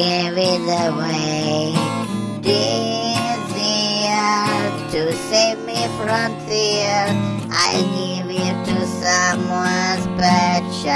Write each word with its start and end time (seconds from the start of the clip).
it 0.00 0.62
away. 0.86 1.74
Year, 4.08 4.88
to 4.92 5.12
save 5.28 5.58
me 5.66 5.86
from 5.98 6.38
fear, 6.46 7.04
I 7.50 7.82
give 7.96 8.30
it 8.30 8.56
to 8.68 8.86
someone 8.86 9.98
special. 10.06 10.94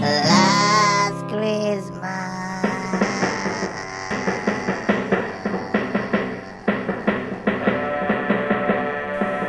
Last 0.00 1.20
Christmas. 1.28 2.64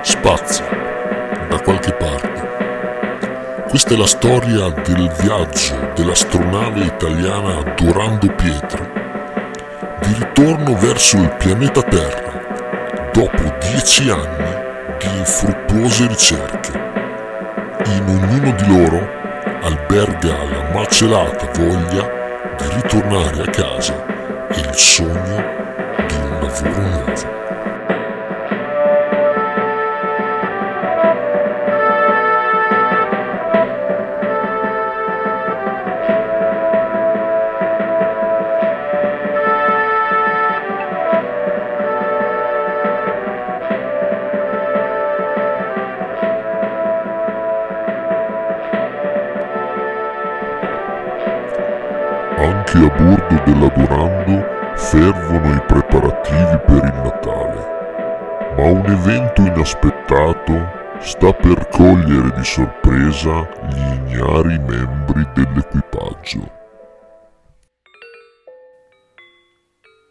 Spazia 0.01 0.65
da 1.49 1.59
qualche 1.61 1.93
parte. 1.93 2.43
Questa 3.67 3.93
è 3.93 3.97
la 3.97 4.07
storia 4.07 4.69
del 4.69 5.11
viaggio 5.19 5.84
dell'astronave 5.95 6.83
italiana 6.83 7.63
Durando 7.75 8.27
Pietri, 8.27 8.91
di 10.01 10.13
ritorno 10.19 10.75
verso 10.75 11.17
il 11.17 11.33
pianeta 11.37 11.81
Terra, 11.83 13.09
dopo 13.13 13.55
dieci 13.61 14.09
anni 14.09 14.53
di 14.99 15.17
infruttuose 15.17 16.07
ricerche. 16.07 16.83
In 17.85 18.03
ognuno 18.07 18.51
di 18.51 18.67
loro 18.67 19.09
alberga 19.61 20.43
la 20.43 20.69
macelata 20.73 21.49
voglia 21.53 22.11
di 22.57 22.75
ritornare 22.75 23.41
a 23.41 23.49
casa 23.49 24.05
e 24.49 24.59
il 24.59 24.75
sogno 24.75 25.43
di 26.07 26.15
un 26.15 26.39
lavoro 26.41 26.81
nuovo. 26.81 27.44
Fervono 55.35 55.55
i 55.55 55.61
preparativi 55.61 56.57
per 56.65 56.83
il 56.83 57.01
Natale, 57.03 58.53
ma 58.55 58.63
un 58.69 58.85
evento 58.85 59.41
inaspettato 59.41 60.83
sta 60.99 61.33
per 61.33 61.67
cogliere 61.69 62.31
di 62.35 62.43
sorpresa 62.43 63.47
gli 63.67 63.95
ignari 63.95 64.57
membri 64.59 65.27
dell'equipaggio. 65.33 66.51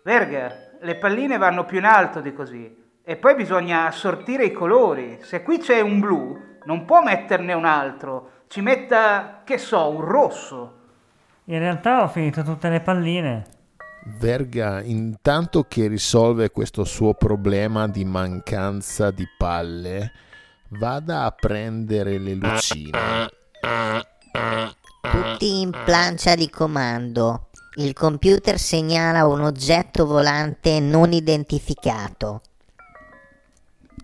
Verga, 0.05 0.53
le 0.81 0.97
palline 0.97 1.39
vanno 1.39 1.65
più 1.65 1.79
in 1.79 1.87
alto 1.87 2.21
di 2.21 2.35
così. 2.35 2.83
E 3.07 3.17
poi 3.17 3.35
bisogna 3.35 3.87
assortire 3.87 4.45
i 4.45 4.53
colori. 4.53 5.19
Se 5.23 5.43
qui 5.43 5.59
c'è 5.59 5.81
un 5.81 6.01
blu, 6.01 6.39
non 6.65 6.85
può 6.85 7.03
metterne 7.03 7.53
un 7.55 7.65
altro. 7.65 8.31
Ci 8.49 8.61
metta, 8.61 9.41
che 9.45 9.57
so, 9.57 9.89
un 9.89 10.03
rosso. 10.03 10.79
In 11.45 11.59
realtà 11.59 12.03
ho 12.03 12.09
finito 12.09 12.43
tutte 12.43 12.69
le 12.69 12.81
palline. 12.81 13.54
Verga, 14.07 14.83
intanto 14.83 15.65
che 15.65 15.87
risolve 15.87 16.51
questo 16.51 16.85
suo 16.85 17.15
problema 17.15 17.89
di 17.89 18.05
mancanza 18.05 19.11
di 19.11 19.27
palle, 19.39 20.13
vada 20.69 21.25
a 21.25 21.31
prendere 21.31 22.19
le 22.19 22.35
lucine. 22.35 22.99
Tutti 25.01 25.61
in 25.61 25.71
plancia 25.71 26.35
di 26.35 26.51
comando. 26.51 27.49
Il 27.77 27.95
computer 27.95 28.59
segnala 28.59 29.27
un 29.27 29.41
oggetto 29.41 30.07
volante 30.07 30.81
non 30.81 31.13
identificato. 31.13 32.43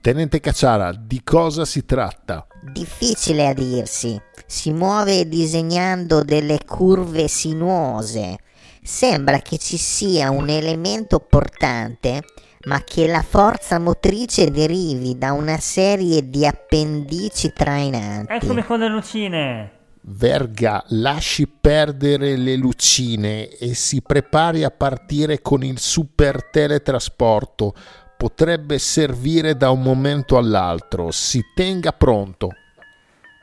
Tenente 0.01 0.41
Cacciara, 0.41 0.93
di 0.93 1.23
cosa 1.23 1.67
si 1.67 1.85
tratta? 1.85 2.47
Difficile 2.73 3.49
a 3.49 3.53
dirsi. 3.53 4.19
Si 4.47 4.73
muove 4.73 5.29
disegnando 5.29 6.23
delle 6.25 6.59
curve 6.65 7.29
sinuose. 7.29 8.39
Sembra 8.83 9.39
che 9.39 9.59
ci 9.59 9.77
sia 9.77 10.31
un 10.31 10.49
elemento 10.49 11.21
portante, 11.21 12.23
ma 12.65 12.83
che 12.83 13.07
la 13.07 13.23
forza 13.23 13.79
motrice 13.79 14.51
derivi 14.51 15.17
da 15.17 15.33
una 15.33 15.59
serie 15.59 16.29
di 16.29 16.47
appendici 16.47 17.53
trainanti. 17.53 18.33
Eccomi 18.33 18.65
con 18.65 18.81
le 18.81 18.89
lucine. 18.89 19.71
Verga, 20.03 20.83
lasci 20.89 21.47
perdere 21.47 22.37
le 22.37 22.57
lucine 22.57 23.49
e 23.49 23.75
si 23.75 24.01
prepari 24.01 24.65
a 24.65 24.71
partire 24.71 25.43
con 25.43 25.63
il 25.63 25.79
super 25.79 26.49
teletrasporto. 26.51 27.75
Potrebbe 28.17 28.79
servire 28.79 29.57
da 29.57 29.71
un 29.71 29.83
momento 29.83 30.39
all'altro. 30.39 31.11
Si 31.11 31.43
tenga 31.55 31.93
pronto. 31.93 32.49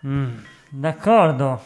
Mm, 0.05 0.37
d'accordo. 0.69 1.61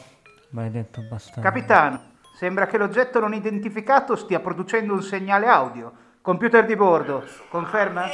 Maledetto 0.50 1.02
bastardo. 1.10 1.42
Capitano, 1.42 2.11
sembra 2.42 2.66
che 2.66 2.80
l'oggetto 2.80 3.20
non 3.20 3.36
identificato 3.36 4.16
stia 4.16 4.40
producendo 4.40 4.94
un 4.94 5.04
segnale 5.04 5.46
audio. 5.46 5.94
Computer 6.24 6.66
di 6.66 6.76
bordo, 6.76 7.24
conferma? 7.52 8.08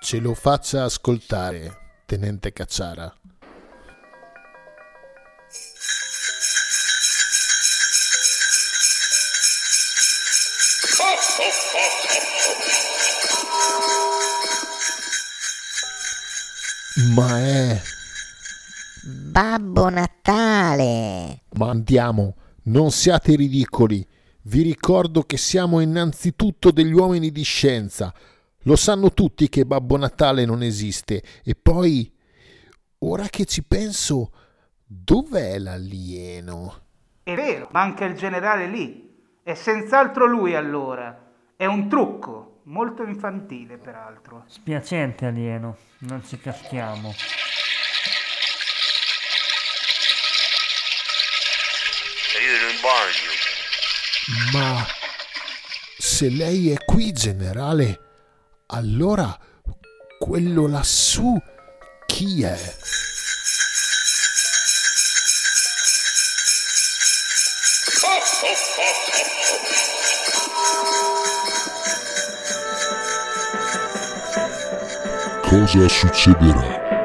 Ce 0.00 0.18
lo 0.18 0.34
faccia 0.34 0.82
ascoltare, 0.82 2.00
tenente 2.06 2.52
Cacciara. 2.52 3.14
Ma 17.14 17.38
è... 17.38 17.80
Babbo 19.38 19.88
Natale! 19.88 21.42
Ma 21.52 21.70
andiamo, 21.70 22.34
non 22.64 22.90
siate 22.90 23.36
ridicoli. 23.36 24.04
Vi 24.42 24.62
ricordo 24.62 25.22
che 25.22 25.36
siamo 25.36 25.78
innanzitutto 25.78 26.72
degli 26.72 26.92
uomini 26.92 27.30
di 27.30 27.44
scienza. 27.44 28.12
Lo 28.62 28.74
sanno 28.74 29.12
tutti 29.14 29.48
che 29.48 29.64
Babbo 29.64 29.96
Natale 29.96 30.44
non 30.44 30.64
esiste. 30.64 31.22
E 31.44 31.54
poi, 31.54 32.12
ora 32.98 33.28
che 33.28 33.44
ci 33.44 33.62
penso, 33.62 34.32
dov'è 34.84 35.56
l'alieno? 35.60 36.80
È 37.22 37.32
vero, 37.32 37.68
manca 37.70 38.06
il 38.06 38.16
generale 38.16 38.66
lì. 38.66 39.22
È 39.44 39.54
senz'altro 39.54 40.26
lui 40.26 40.56
allora. 40.56 41.32
È 41.54 41.64
un 41.64 41.88
trucco, 41.88 42.62
molto 42.64 43.04
infantile 43.04 43.78
peraltro. 43.78 44.42
Spiacente 44.48 45.26
alieno, 45.26 45.76
non 45.98 46.24
ci 46.26 46.36
caschiamo. 46.40 47.14
Io 52.40 52.54
in 52.54 52.60
bagno. 52.60 52.67
Ma 54.52 54.86
se 55.98 56.28
lei 56.28 56.70
è 56.70 56.84
qui, 56.84 57.12
generale, 57.12 58.00
allora 58.66 59.36
quello 60.18 60.66
lassù 60.68 61.36
chi 62.06 62.42
è? 62.42 62.76
Cosa 75.42 75.88
succederà 75.88 76.97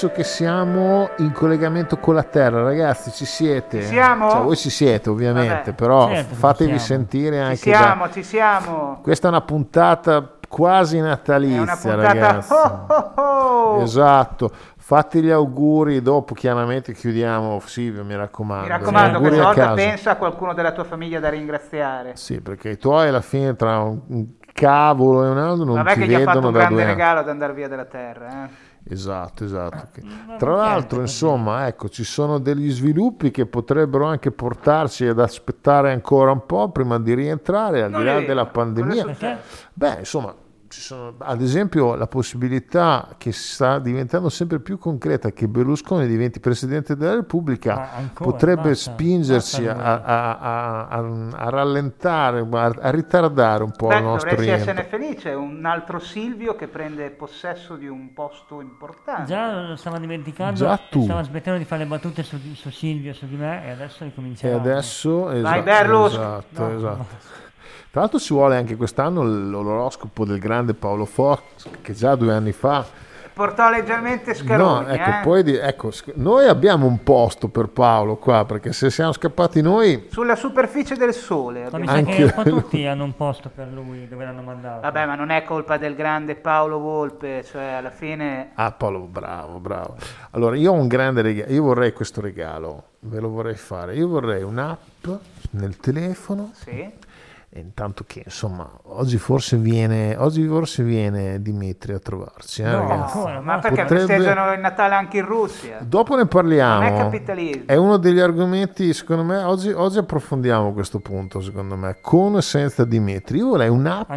Penso 0.00 0.16
che 0.16 0.24
siamo 0.24 1.10
in 1.18 1.30
collegamento 1.30 1.98
con 1.98 2.14
la 2.14 2.22
Terra, 2.22 2.62
ragazzi, 2.62 3.10
ci 3.10 3.26
siete? 3.26 3.82
Ci 3.82 3.88
siamo? 3.88 4.30
Cioè, 4.30 4.40
voi 4.40 4.56
ci 4.56 4.70
siete 4.70 5.10
ovviamente, 5.10 5.56
Vabbè. 5.56 5.72
però 5.74 6.08
Certo 6.08 6.34
fatevi 6.36 6.72
ci 6.72 6.78
siamo. 6.78 7.02
sentire 7.02 7.36
Ci 7.36 7.42
anche 7.42 7.70
da... 7.70 7.76
siamo, 7.76 8.10
ci 8.10 8.22
siamo. 8.22 8.98
Questa 9.02 9.26
è 9.26 9.30
una 9.30 9.42
puntata 9.42 10.36
quasi 10.48 10.96
È 10.96 11.02
natalizia, 11.02 11.60
una 11.60 11.76
puntata. 11.76 12.02
ragazzi. 12.02 12.52
Oh, 12.54 12.86
oh, 12.88 13.12
oh. 13.14 13.82
Esatto, 13.82 14.50
fatti 14.78 15.20
gli 15.20 15.28
auguri, 15.28 16.00
dopo 16.00 16.32
chiaramente 16.32 16.94
chiudiamo, 16.94 17.60
Silvio 17.66 18.02
mi 18.02 18.16
raccomando. 18.16 18.64
Mi 18.64 18.70
raccomando, 18.70 19.20
questa 19.20 19.40
a 19.42 19.44
volta 19.44 19.60
casa. 19.60 19.74
pensa 19.74 20.10
a 20.12 20.16
qualcuno 20.16 20.54
della 20.54 20.72
tua 20.72 20.84
famiglia 20.84 21.20
da 21.20 21.28
ringraziare. 21.28 22.12
Sì, 22.14 22.40
perché 22.40 22.70
i 22.70 22.78
tuoi 22.78 23.08
alla 23.08 23.20
fine 23.20 23.54
tra 23.54 23.80
un, 23.80 24.28
cavolo 24.54 25.24
e 25.24 25.28
un 25.28 25.38
altro 25.38 25.64
non 25.64 25.74
Vabbè 25.76 25.92
ti 25.92 26.00
che 26.00 26.06
gli 26.06 26.14
ha 26.14 26.18
fatto 26.20 26.40
vedono 26.40 26.46
un 26.46 26.52
da 26.52 26.58
grande 26.58 26.74
due 26.74 26.84
regalo 26.86 27.20
ad 27.20 27.28
andare 27.28 27.52
via 27.52 27.68
dalla 27.68 27.84
terra. 27.84 28.44
Eh. 28.44 28.69
Esatto, 28.88 29.44
esatto. 29.44 30.00
Ma 30.26 30.36
Tra 30.36 30.54
l'altro, 30.54 31.00
insomma, 31.00 31.66
ecco, 31.66 31.88
ci 31.88 32.02
sono 32.04 32.38
degli 32.38 32.70
sviluppi 32.70 33.30
che 33.30 33.46
potrebbero 33.46 34.06
anche 34.06 34.30
portarci 34.30 35.06
ad 35.06 35.20
aspettare 35.20 35.92
ancora 35.92 36.32
un 36.32 36.44
po' 36.46 36.70
prima 36.70 36.98
di 36.98 37.14
rientrare, 37.14 37.82
al 37.82 37.92
di 37.92 38.02
là 38.02 38.20
della 38.20 38.46
pandemia. 38.46 39.38
Beh, 39.72 39.96
insomma, 39.98 40.34
ci 40.70 40.80
sono, 40.80 41.14
ad 41.18 41.42
esempio, 41.42 41.96
la 41.96 42.06
possibilità 42.06 43.08
che 43.18 43.32
sta 43.32 43.80
diventando 43.80 44.28
sempre 44.28 44.60
più 44.60 44.78
concreta 44.78 45.32
che 45.32 45.48
Berlusconi 45.48 46.06
diventi 46.06 46.38
Presidente 46.38 46.96
della 46.96 47.14
Repubblica 47.14 47.92
ancora, 47.92 48.30
potrebbe 48.30 48.68
basta, 48.70 48.92
spingersi 48.92 49.64
basta 49.64 49.82
a, 49.82 50.02
a- 50.04 50.38
a- 50.38 50.86
a- 50.88 51.28
a 51.46 51.48
rallentare, 51.50 52.46
a, 52.48 52.64
a 52.80 52.90
ritardare 52.90 53.64
un 53.64 53.72
po' 53.72 53.88
Beh, 53.88 53.96
il 53.96 54.02
nostro 54.04 54.30
dovresti 54.30 54.52
rientro. 54.54 54.70
essere 54.70 54.88
felice, 54.88 55.30
un 55.30 55.64
altro 55.64 55.98
Silvio 55.98 56.54
che 56.54 56.68
prende 56.68 57.10
possesso 57.10 57.74
di 57.74 57.88
un 57.88 58.12
posto 58.12 58.60
importante. 58.60 59.24
Già 59.24 59.60
lo 59.68 59.76
stava 59.76 59.98
dimenticando, 59.98 60.54
Già 60.54 60.78
tu. 60.88 61.02
stava 61.02 61.22
smettendo 61.24 61.58
di 61.58 61.64
fare 61.64 61.82
le 61.82 61.88
battute 61.88 62.22
su, 62.22 62.38
su 62.54 62.70
Silvio, 62.70 63.12
su 63.12 63.26
di 63.26 63.34
me 63.36 63.66
e 63.66 63.70
adesso 63.70 64.04
E 64.04 64.06
ricomincerà. 64.06 64.54
adesso, 64.56 65.30
esatto, 65.32 65.62
Berlusconi. 65.62 66.14
esatto, 66.22 66.62
No, 66.62 66.76
esatto. 66.76 67.38
Tra 67.90 68.02
l'altro 68.02 68.20
ci 68.20 68.32
vuole 68.32 68.56
anche 68.56 68.76
quest'anno 68.76 69.24
l'oroscopo 69.24 70.24
del 70.24 70.38
grande 70.38 70.74
Paolo 70.74 71.04
Fox, 71.04 71.68
che 71.82 71.92
già 71.92 72.14
due 72.14 72.32
anni 72.32 72.52
fa... 72.52 72.86
Portò 73.32 73.68
leggermente 73.70 74.34
Scaroni, 74.34 74.86
no, 74.86 74.92
ecco, 74.92 75.10
eh. 75.10 75.20
poi 75.22 75.42
di- 75.42 75.56
ecco, 75.56 75.90
noi 76.14 76.46
abbiamo 76.46 76.86
un 76.86 77.02
posto 77.02 77.48
per 77.48 77.68
Paolo 77.68 78.16
qua, 78.16 78.44
perché 78.44 78.72
se 78.72 78.90
siamo 78.90 79.12
scappati 79.12 79.60
noi... 79.60 80.06
Sulla 80.10 80.36
superficie 80.36 80.94
del 80.94 81.14
sole. 81.14 81.68
Anche 81.86 82.32
lui. 82.44 82.60
tutti 82.60 82.86
hanno 82.86 83.02
un 83.02 83.16
posto 83.16 83.50
per 83.52 83.66
lui 83.72 84.06
dove 84.06 84.24
l'hanno 84.24 84.42
mandato. 84.42 84.82
Vabbè, 84.82 85.06
ma 85.06 85.14
non 85.16 85.30
è 85.30 85.42
colpa 85.42 85.76
del 85.76 85.96
grande 85.96 86.36
Paolo 86.36 86.78
Volpe, 86.78 87.42
cioè 87.42 87.72
alla 87.72 87.90
fine... 87.90 88.50
Ah, 88.54 88.70
Paolo, 88.70 89.00
bravo, 89.00 89.58
bravo. 89.58 89.96
Allora, 90.32 90.54
io 90.54 90.70
ho 90.70 90.74
un 90.74 90.86
grande 90.86 91.22
regalo, 91.22 91.52
io 91.52 91.62
vorrei 91.62 91.92
questo 91.92 92.20
regalo, 92.20 92.84
ve 93.00 93.18
lo 93.18 93.30
vorrei 93.30 93.56
fare. 93.56 93.96
Io 93.96 94.06
vorrei 94.06 94.42
un'app 94.42 95.08
nel 95.52 95.76
telefono 95.78 96.50
Sì. 96.52 97.08
Intanto 97.52 98.04
che 98.06 98.22
insomma 98.24 98.70
oggi 98.84 99.18
forse 99.18 99.56
viene 99.56 100.14
oggi 100.16 100.46
forse 100.46 100.84
viene 100.84 101.42
Dimitri 101.42 101.92
a 101.94 101.98
trovarci 101.98 102.62
eh, 102.62 102.70
No, 102.70 102.88
ancora, 102.88 103.40
Ma 103.40 103.54
no. 103.56 103.60
perché 103.60 103.82
Potrebbe- 103.82 104.06
festeggiano 104.06 104.52
il 104.52 104.60
Natale 104.60 104.94
anche 104.94 105.16
in 105.18 105.24
Russia? 105.24 105.78
dopo 105.80 106.14
ne 106.14 106.26
parliamo 106.26 106.84
Non 106.84 106.94
è 106.94 106.96
capitalismo. 106.96 107.64
è 107.66 107.74
uno 107.74 107.96
degli 107.96 108.20
argomenti 108.20 108.92
secondo 108.94 109.24
me 109.24 109.42
oggi, 109.42 109.70
oggi 109.72 109.98
approfondiamo 109.98 110.72
questo 110.72 111.00
punto 111.00 111.40
secondo 111.40 111.74
me 111.74 111.96
con 112.00 112.36
o 112.36 112.40
senza 112.40 112.84
Dimitri 112.84 113.38
io 113.38 113.48
vorrei 113.48 113.68
un'app 113.68 114.12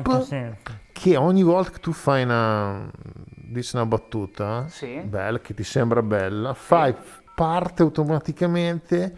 che 0.92 1.18
ogni 1.18 1.42
volta 1.42 1.72
che 1.72 1.80
tu 1.80 1.92
fai 1.92 2.22
una 2.22 2.88
dici 3.36 3.76
una 3.76 3.88
battuta 3.88 4.66
Sì. 4.68 5.02
bella 5.04 5.40
che 5.40 5.56
ti 5.56 5.64
sembra 5.64 6.04
bella 6.04 6.54
fai 6.54 6.94
parte 7.34 7.82
automaticamente 7.82 9.16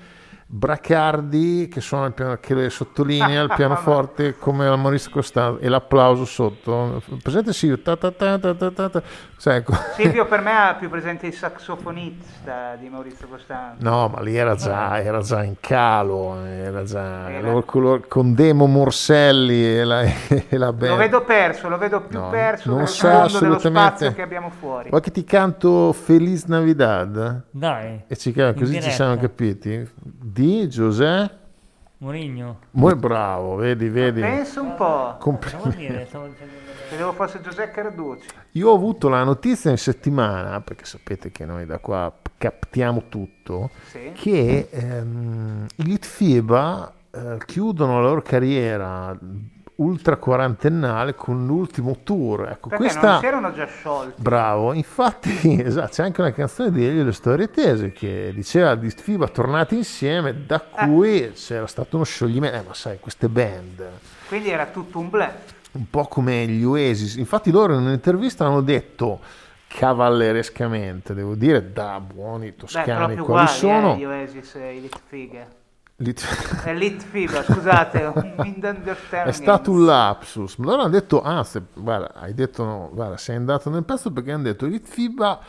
Bracardi 0.48 1.68
che 1.72 1.82
suona 1.82 2.06
il 2.06 2.14
piano, 2.14 2.38
che 2.40 2.54
le 2.54 2.70
sottolinea 2.70 3.42
il 3.42 3.52
pianoforte 3.58 4.38
come 4.38 4.68
la 4.70 4.76
Maurizio 4.76 5.10
Costanzo 5.10 5.60
e 5.60 5.68
l'applauso 5.70 6.24
sotto 6.26 7.02
presente 7.24 7.52
sì 7.52 7.82
ta 7.82 7.98
ta 7.98 8.12
ta 8.12 8.38
ta 8.38 8.54
ta 8.54 8.90
ta. 8.90 9.02
Sai, 9.38 9.58
ecco. 9.58 9.74
Silvio 9.96 10.26
per 10.28 10.42
me 10.42 10.52
ha 10.52 10.76
più 10.76 10.88
presente 10.90 11.26
il 11.28 11.34
saxofonista 11.34 12.76
di 12.80 12.90
Maurizio 12.90 13.28
Costanzo. 13.28 13.84
No, 13.84 14.08
ma 14.08 14.22
lì 14.22 14.36
era 14.36 14.56
già, 14.56 15.02
era 15.02 15.20
già 15.22 15.44
in 15.44 15.56
calo, 15.60 16.38
era 16.46 16.84
già 16.84 17.30
Era- 17.32 17.62
con 18.08 18.34
Demo 18.36 18.68
Morselli 18.68 19.78
e 19.78 19.84
la, 19.84 20.04
e 20.30 20.58
la 20.58 20.72
band. 20.72 20.92
Lo 20.92 20.98
vedo 20.98 21.24
perso, 21.24 21.70
lo 21.70 21.78
vedo 21.78 22.02
più 22.02 22.20
No, 22.20 22.30
perso 22.30 22.70
non 22.70 22.78
del 22.80 22.88
sa 22.88 23.08
mondo 23.10 23.40
dello 23.40 23.56
assolutamente. 23.56 23.96
spazio 23.98 24.14
che 24.14 24.22
abbiamo 24.22 24.50
fuori. 24.52 24.90
Vuoi 24.90 25.02
che 25.02 25.12
ti 25.12 25.24
canto 25.24 25.92
Feliz 25.92 26.46
Navidad? 26.46 27.44
Dai, 27.50 28.04
E 28.08 28.16
ci, 28.16 28.32
così 28.32 28.82
ci 28.82 28.92
siamo 28.92 29.18
capiti? 29.18 29.90
Di 30.36 30.68
Giuseppe? 30.68 31.44
Mourinho. 32.00 32.60
Molto 32.72 32.98
bravo, 32.98 33.56
vedi, 33.56 33.88
vedi. 33.88 34.20
Pensa 34.20 34.60
un 34.60 34.76
po', 34.76 35.16
Compl- 35.18 35.46
Cosa 35.46 35.58
vuol 35.60 35.74
dire? 35.76 36.06
Stavo 36.10 36.28
dicendo- 36.28 36.52
credevo 36.90 37.14
fosse 37.14 37.40
Giuseppe 37.40 37.72
Carducci. 37.72 38.28
Io 38.52 38.70
ho 38.70 38.76
avuto 38.76 39.08
la 39.08 39.24
notizia 39.24 39.72
in 39.72 39.78
settimana, 39.78 40.60
perché 40.60 40.84
sapete 40.84 41.32
che 41.32 41.46
noi 41.46 41.66
da 41.66 41.80
qua 41.80 42.12
captiamo 42.38 43.04
tutto, 43.08 43.70
Sì. 43.86 44.12
che 44.14 44.68
ehm, 44.72 45.68
i 45.78 45.84
Litfiba 45.86 46.92
eh, 47.12 47.38
chiudono 47.46 48.02
la 48.02 48.08
loro 48.10 48.22
carriera 48.22 49.18
ultra 49.77 50.16
quarantennale 50.16 51.16
con 51.16 51.45
l'ultimo 51.45 51.98
tour. 52.04 52.48
Ecco, 52.50 52.69
Perché 52.69 52.83
questa... 52.86 53.12
non 53.12 53.19
si 53.19 53.25
erano 53.25 53.54
già 53.54 53.66
sciolti. 53.66 54.22
Bravo, 54.22 54.74
infatti 54.74 55.62
esatto, 55.63 55.92
c'è 55.92 56.04
anche 56.04 56.22
una 56.22 56.31
canzone 56.31 56.72
di 56.72 56.86
Elio 56.86 57.04
le 57.04 57.12
storie 57.12 57.50
tese 57.50 57.92
che 57.92 58.31
diceva 58.33 58.75
di 58.75 58.89
FIBA 58.89 59.27
tornati 59.27 59.75
insieme, 59.75 60.45
da 60.45 60.63
Ah. 60.74 60.88
cui 60.88 61.31
c'era 61.33 61.68
stato 61.68 61.95
uno 61.98 62.06
scioglimento, 62.06 62.57
eh, 62.57 62.63
ma 62.68 62.74
sai, 62.74 63.00
queste 63.00 63.27
band, 63.30 63.83
Quindi 64.27 64.50
era 64.50 64.66
tutto 64.68 65.00
un 65.00 65.10
bluff. 65.10 65.54
un 65.74 65.89
po' 65.89 66.06
come 66.06 66.45
gli 66.48 66.63
Oasis, 66.63 67.16
infatti 67.16 67.51
loro 67.51 67.74
in 67.74 67.81
un'intervista 67.86 68.45
hanno 68.45 68.62
detto 68.62 69.19
cavallerescamente, 69.68 71.13
devo 71.13 71.36
dire, 71.36 71.72
da 71.74 72.00
buoni 72.00 72.48
Beh, 72.51 72.56
toscani 72.56 72.86
proprio 73.16 73.24
quali 73.25 73.45
uguali, 73.45 73.48
sono, 73.50 73.94
eh, 73.94 73.98
gli 73.98 74.06
Oasis 74.06 74.56
e 74.56 74.75
i 74.75 74.81
Litfiga. 74.81 75.45
Lit- 75.98 76.64
È 76.64 76.74
Litfiba, 76.74 77.42
scusate, 77.44 78.12
un. 78.14 78.34
È 79.25 79.32
stato 79.32 79.72
un 79.72 79.86
lapsus. 79.86 80.58
Ma 80.58 80.66
loro 80.66 80.82
hanno 80.82 80.92
detto, 80.92 81.22
anzi, 81.22 81.62
guarda, 81.74 82.12
hai 82.16 82.34
detto, 82.34 82.64
no, 82.66 82.90
guarda, 82.92 83.16
sei 83.18 83.38
andato 83.38 83.70
nel 83.70 83.86
pezzo 83.86 84.12
perché 84.12 84.32
hanno 84.34 84.44
detto, 84.44 84.66
i 84.66 84.82
FIBA, 84.84 85.40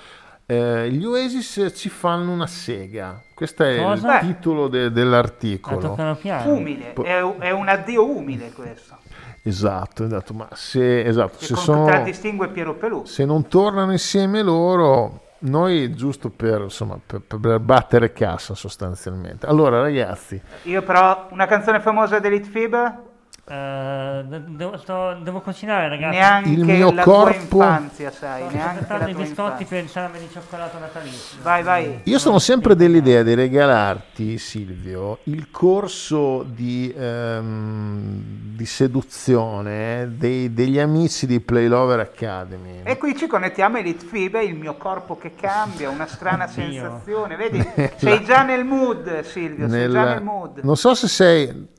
eh, 0.47 0.89
gli 0.93 1.05
Oasis 1.05 1.73
ci 1.75 1.89
fanno 1.89 2.31
una 2.31 2.47
sega. 2.47 3.21
Questo 3.35 3.65
è 3.65 3.83
Cosa? 3.83 4.21
il 4.21 4.27
titolo 4.27 4.69
de- 4.69 4.83
La 4.85 4.89
dell'articolo. 4.91 5.97
Umile, 6.45 6.93
è, 6.93 7.21
è 7.39 7.51
un 7.51 7.67
addio 7.69 8.09
umile 8.09 8.53
questo. 8.53 8.99
Esatto, 9.43 10.05
esatto. 10.05 10.33
Ma 10.33 10.49
se, 10.53 11.03
esatto, 11.03 11.39
se, 11.39 11.57
sono, 11.57 11.83
contraddistingue 11.83 12.49
Piero 12.51 12.75
Pelù. 12.75 13.05
se 13.05 13.25
non 13.25 13.49
tornano 13.49 13.91
insieme 13.93 14.43
loro, 14.43 15.26
noi 15.49 15.95
giusto 15.95 16.31
per, 16.31 16.63
insomma, 16.63 16.99
per, 17.05 17.23
per 17.23 17.59
battere 17.61 18.13
cassa 18.13 18.55
sostanzialmente. 18.55 19.47
Allora 19.47 19.81
ragazzi, 19.81 20.41
Io 20.65 20.83
però, 20.83 21.29
una 21.31 21.47
canzone 21.47 21.81
famosa 21.81 22.19
dell'Itfiba, 22.19 23.03
Eh, 23.03 23.06
de- 23.49 24.43
devo, 24.57 24.77
sto- 24.77 25.15
devo 25.23 25.41
cucinare, 25.41 25.89
ragazzi. 25.89 26.17
neanche 26.17 26.49
Il 26.51 26.65
mio 26.65 26.91
la 26.91 27.03
tua 27.05 27.13
corpo- 27.13 27.57
infanzia, 27.63 28.11
sai, 28.11 28.43
Sto 28.49 28.57
neanche 28.57 28.79
aspettando 28.81 29.09
i 29.11 29.15
biscotti 29.15 29.41
infanzia. 29.63 29.67
per 29.69 29.83
il 29.85 29.89
salame 29.89 30.19
di 30.19 30.29
cioccolato 30.33 30.79
natalizio. 30.81 31.39
Vai, 31.43 31.63
vai. 31.63 32.01
Io 32.03 32.19
sono 32.19 32.39
sempre 32.41 32.75
dell'idea 32.75 33.23
di 33.23 33.35
regalarti, 33.35 34.37
Silvio, 34.39 35.19
il 35.25 35.49
corso 35.53 36.43
di, 36.43 36.93
ehm, 36.97 38.21
di 38.57 38.67
seduzione 38.67 40.15
dei- 40.17 40.53
degli 40.53 40.79
amici 40.81 41.27
di 41.27 41.39
Play 41.41 41.69
Lover 41.69 42.01
Academy. 42.01 42.81
E 42.83 42.97
qui 42.99 43.17
ci 43.17 43.27
connettiamo 43.29 43.77
ai 43.77 43.85
Litfiba, 43.85 44.41
il 44.41 44.55
mio 44.57 44.75
corpo 44.77 45.17
che 45.17 45.35
cambia, 45.37 45.89
una 45.89 46.07
strana 46.07 46.47
sensazione. 46.49 47.37
Vedi, 47.37 47.65
sei 47.97 48.25
già 48.25 48.43
nel 48.43 48.65
mood, 48.65 49.21
Silvio, 49.21 49.69
sei 49.69 49.83
già 49.83 49.87
Nella- 50.01 50.15
nel 50.15 50.23
mood. 50.23 50.61
Non 50.65 50.77
so 50.77 50.95
se 50.95 51.07
sei... 51.09 51.75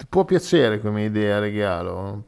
Ti, 0.00 0.06
ti 0.06 0.06
può 0.08 0.24
piacere 0.24 0.80
come 0.80 1.04
idea 1.04 1.38
regalo? 1.38 2.24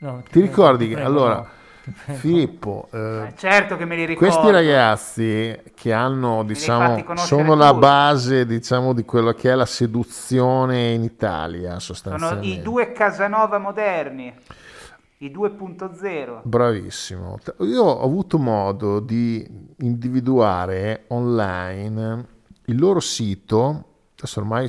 No, 0.00 0.22
Ti 0.30 0.40
ricordi 0.40 0.88
che... 0.88 0.94
prego, 0.94 1.08
Allora, 1.08 1.34
no. 1.36 1.48
Ti. 1.82 2.12
Filippo... 2.12 2.88
eh, 2.92 2.98
Eh, 3.28 3.32
certo 3.36 3.76
che 3.76 3.84
me 3.84 3.96
li 3.96 4.04
ricordo. 4.04 4.30
Questi 4.30 4.50
ragazzi 4.52 5.62
che 5.74 5.92
hanno, 5.92 6.44
diciamo, 6.44 7.04
sono 7.16 7.54
la 7.54 7.68
tutti. 7.68 7.80
base, 7.80 8.46
diciamo, 8.46 8.92
di 8.92 9.04
quello 9.04 9.32
che 9.32 9.50
è 9.50 9.54
la 9.54 9.66
seduzione 9.66 10.90
in 10.92 11.02
Italia, 11.02 11.68
Sono 11.70 11.80
sostanzialmente. 11.80 12.46
i 12.46 12.62
due 12.62 12.92
Casanova 12.92 13.58
moderni, 13.58 14.32
i 15.18 15.30
2.0. 15.30 16.40
Bravissimo. 16.42 17.38
Io 17.60 17.82
ho 17.82 18.02
avuto 18.02 18.38
modo 18.38 19.00
di 19.00 19.46
individuare 19.78 21.04
online 21.08 22.26
il 22.66 22.78
loro 22.78 23.00
sito, 23.00 23.84
adesso 24.16 24.40
ormai 24.40 24.68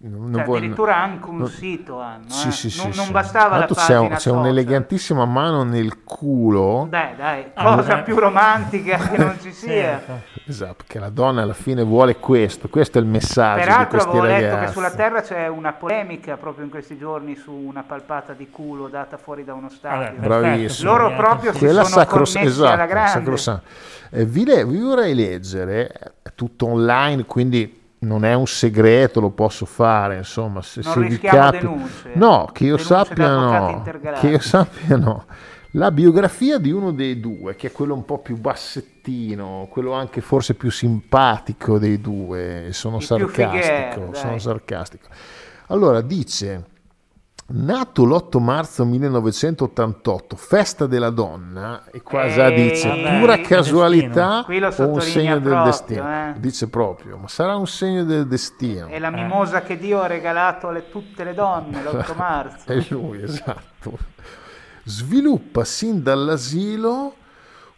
non 0.00 0.32
Cioè, 0.32 0.44
vuoi- 0.44 0.58
addirittura 0.58 0.96
anche 0.96 1.28
un 1.28 1.38
non- 1.38 1.48
sito 1.48 1.98
hanno. 2.00 2.28
Sì, 2.28 2.48
eh. 2.48 2.50
sì, 2.52 2.70
sì, 2.70 2.82
non, 2.86 2.92
non 2.94 3.10
bastava 3.10 3.56
Tra 3.64 3.66
la 3.68 3.74
c'è, 3.74 3.98
un- 3.98 4.08
c'è 4.14 4.30
un'elegantissima 4.30 5.24
mano 5.24 5.64
nel 5.64 6.04
culo. 6.04 6.86
Dai, 6.88 7.16
dai, 7.16 7.46
Ah, 7.54 7.74
cosa 7.74 7.96
beh. 7.96 8.02
più 8.02 8.16
romantica 8.16 8.96
che 8.96 9.16
non 9.16 9.36
ci 9.40 9.50
sia. 9.52 9.72
Certo. 10.06 10.20
Esatto, 10.46 10.84
che 10.86 11.00
la 11.00 11.08
donna 11.10 11.42
alla 11.42 11.52
fine 11.52 11.82
vuole 11.82 12.16
questo, 12.16 12.68
questo 12.68 12.98
è 12.98 13.00
il 13.00 13.08
messaggio 13.08 13.58
di 13.60 13.66
Peraltro 13.66 14.00
avevo 14.00 14.22
letto 14.22 14.44
ragazzi. 14.44 14.66
che 14.66 14.72
sulla 14.72 14.90
Terra 14.92 15.20
c'è 15.20 15.48
una 15.48 15.72
polemica 15.72 16.36
proprio 16.36 16.64
in 16.64 16.70
questi 16.70 16.96
giorni 16.96 17.34
su 17.34 17.52
una 17.52 17.82
palpata 17.82 18.34
di 18.34 18.48
culo 18.50 18.86
data 18.86 19.16
fuori 19.16 19.42
da 19.44 19.54
uno 19.54 19.68
stadio. 19.68 20.12
Vabbè, 20.16 20.26
Bravissimo. 20.26 20.90
Loro 20.92 21.12
proprio 21.16 21.52
si 21.52 21.58
Quella 21.58 21.82
sono 21.82 22.00
sacros- 22.02 22.32
connessi 22.34 22.52
esatto, 22.52 22.72
alla 22.72 22.86
grande. 22.86 23.10
sacrosanta. 23.10 23.62
Eh, 24.10 24.24
vi, 24.24 24.44
le- 24.44 24.64
vi 24.64 24.78
vorrei 24.78 25.14
leggere, 25.14 25.88
è 26.22 26.30
tutto 26.36 26.68
online, 26.68 27.24
quindi 27.26 27.77
non 28.00 28.24
è 28.24 28.34
un 28.34 28.46
segreto, 28.46 29.20
lo 29.20 29.30
posso 29.30 29.66
fare, 29.66 30.18
insomma, 30.18 30.62
se, 30.62 30.80
Non 30.84 30.92
se 30.92 31.00
vi 31.00 31.08
rischiamo 31.08 31.38
capi- 31.38 31.58
denunce. 31.58 32.10
No, 32.14 32.48
che 32.52 32.64
io 32.64 32.76
sappia 32.76 33.28
no. 33.34 33.84
Che 34.20 34.28
io 34.28 34.40
sappia 34.40 34.96
no. 34.96 35.24
La 35.72 35.90
biografia 35.90 36.58
di 36.58 36.70
uno 36.70 36.92
dei 36.92 37.20
due, 37.20 37.54
che 37.54 37.68
è 37.68 37.72
quello 37.72 37.94
un 37.94 38.04
po' 38.04 38.18
più 38.18 38.38
bassettino, 38.38 39.66
quello 39.70 39.92
anche 39.92 40.20
forse 40.20 40.54
più 40.54 40.70
simpatico 40.70 41.78
dei 41.78 42.00
due, 42.00 42.68
sono 42.72 42.96
Il 42.96 43.02
sarcastico, 43.02 44.00
figher, 44.00 44.16
sono 44.16 44.38
sarcastico. 44.38 45.08
Allora 45.66 46.00
dice 46.00 46.64
Nato 47.50 48.04
l'8 48.04 48.42
marzo 48.42 48.84
1988, 48.84 50.36
festa 50.36 50.86
della 50.86 51.08
donna, 51.08 51.84
e 51.90 52.02
qua 52.02 52.28
già 52.28 52.48
Ehi, 52.48 52.68
dice 52.70 52.88
vabbè, 52.88 53.18
pura 53.20 53.40
casualità 53.40 54.44
o 54.46 54.88
un 54.88 55.00
segno 55.00 55.38
del 55.38 55.42
proprio, 55.42 55.64
destino. 55.64 56.10
eh. 56.10 56.34
Dice 56.36 56.68
proprio, 56.68 57.16
ma 57.16 57.26
sarà 57.28 57.56
un 57.56 57.66
segno 57.66 58.04
del 58.04 58.26
destino. 58.26 58.88
È 58.88 58.98
la 58.98 59.10
mimosa 59.10 59.62
che 59.62 59.78
Dio 59.78 60.02
ha 60.02 60.06
regalato 60.06 60.68
a 60.68 60.78
tutte 60.90 61.24
le 61.24 61.32
donne 61.32 61.82
l'8 61.82 62.12
marzo. 62.16 62.70
È 62.70 62.84
lui, 62.90 63.22
esatto. 63.22 63.96
Sviluppa 64.84 65.64
sin 65.64 66.02
dall'asilo 66.02 67.14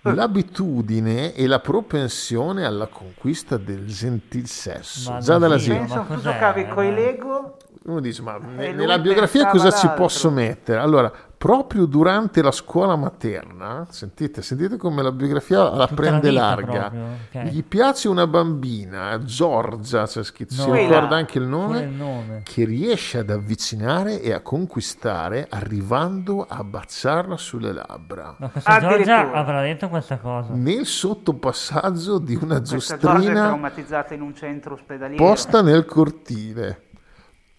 l'abitudine 0.02 1.34
e 1.34 1.46
la 1.46 1.60
propensione 1.60 2.64
alla 2.64 2.86
conquista 2.86 3.56
del 3.56 3.86
gentil 3.86 4.46
sesso. 4.46 5.12
Ma 5.12 5.18
Già 5.18 5.38
dall'asilo, 5.38 5.74
dall'asilo. 5.74 6.02
Pensa, 6.02 6.14
ma 6.14 6.16
tu 6.16 6.22
giocavi 6.22 6.68
coi 6.68 6.86
Eh, 6.88 6.92
Lego 6.92 7.56
Uno 7.84 8.00
dice, 8.00 8.22
ma 8.22 8.38
nella 8.38 8.98
biografia 8.98 9.46
cosa 9.46 9.70
ci 9.70 9.88
posso 9.96 10.30
mettere? 10.30 10.80
Allora, 10.80 11.10
proprio 11.40 11.86
durante 11.86 12.42
la 12.42 12.50
scuola 12.50 12.96
materna, 12.96 13.86
sentite, 13.88 14.42
sentite 14.42 14.76
come 14.76 15.02
la 15.02 15.10
biografia 15.10 15.62
la 15.70 15.86
Tutta 15.86 15.94
prende 15.94 16.30
la 16.30 16.40
larga. 16.42 16.90
proprio, 16.90 17.04
ok. 17.32 17.42
Gli 17.48 17.64
piace 17.64 18.08
una 18.08 18.26
bambina, 18.26 19.18
Giorgia, 19.24 20.04
c'è 20.06 20.22
scritto, 20.22 20.52
si 20.52 20.66
No. 20.68 20.74
ricorda 20.74 21.16
anche 21.16 21.38
il 21.38 21.44
nome, 21.46 21.80
il 21.80 21.88
nome. 21.88 22.42
che 22.44 22.66
riesce 22.66 23.16
ad 23.20 23.30
avvicinare 23.30 24.20
e 24.20 24.34
a 24.34 24.40
conquistare 24.42 25.46
arrivando 25.48 26.44
a 26.46 26.62
baciarla 26.62 27.38
sulle 27.38 27.72
labbra. 27.72 28.36
Ma 28.38 28.48
questa 28.50 28.78
Giorgia 28.78 29.32
avrà 29.32 29.62
detto 29.62 29.88
questa 29.88 30.18
cosa. 30.18 30.52
Nel 30.52 30.84
sottopassaggio 30.84 32.18
di 32.18 32.34
una 32.34 32.60
Questa 32.60 32.98
Giorgia 32.98 33.08
è 33.08 33.12
giostrina 33.16 33.46
traumatizzata 33.46 34.12
in 34.12 34.20
un 34.20 34.34
centro 34.34 34.74
ospedaliero. 34.74 35.24
posta 35.24 35.62
nel 35.62 35.86
cortile. 35.86 36.82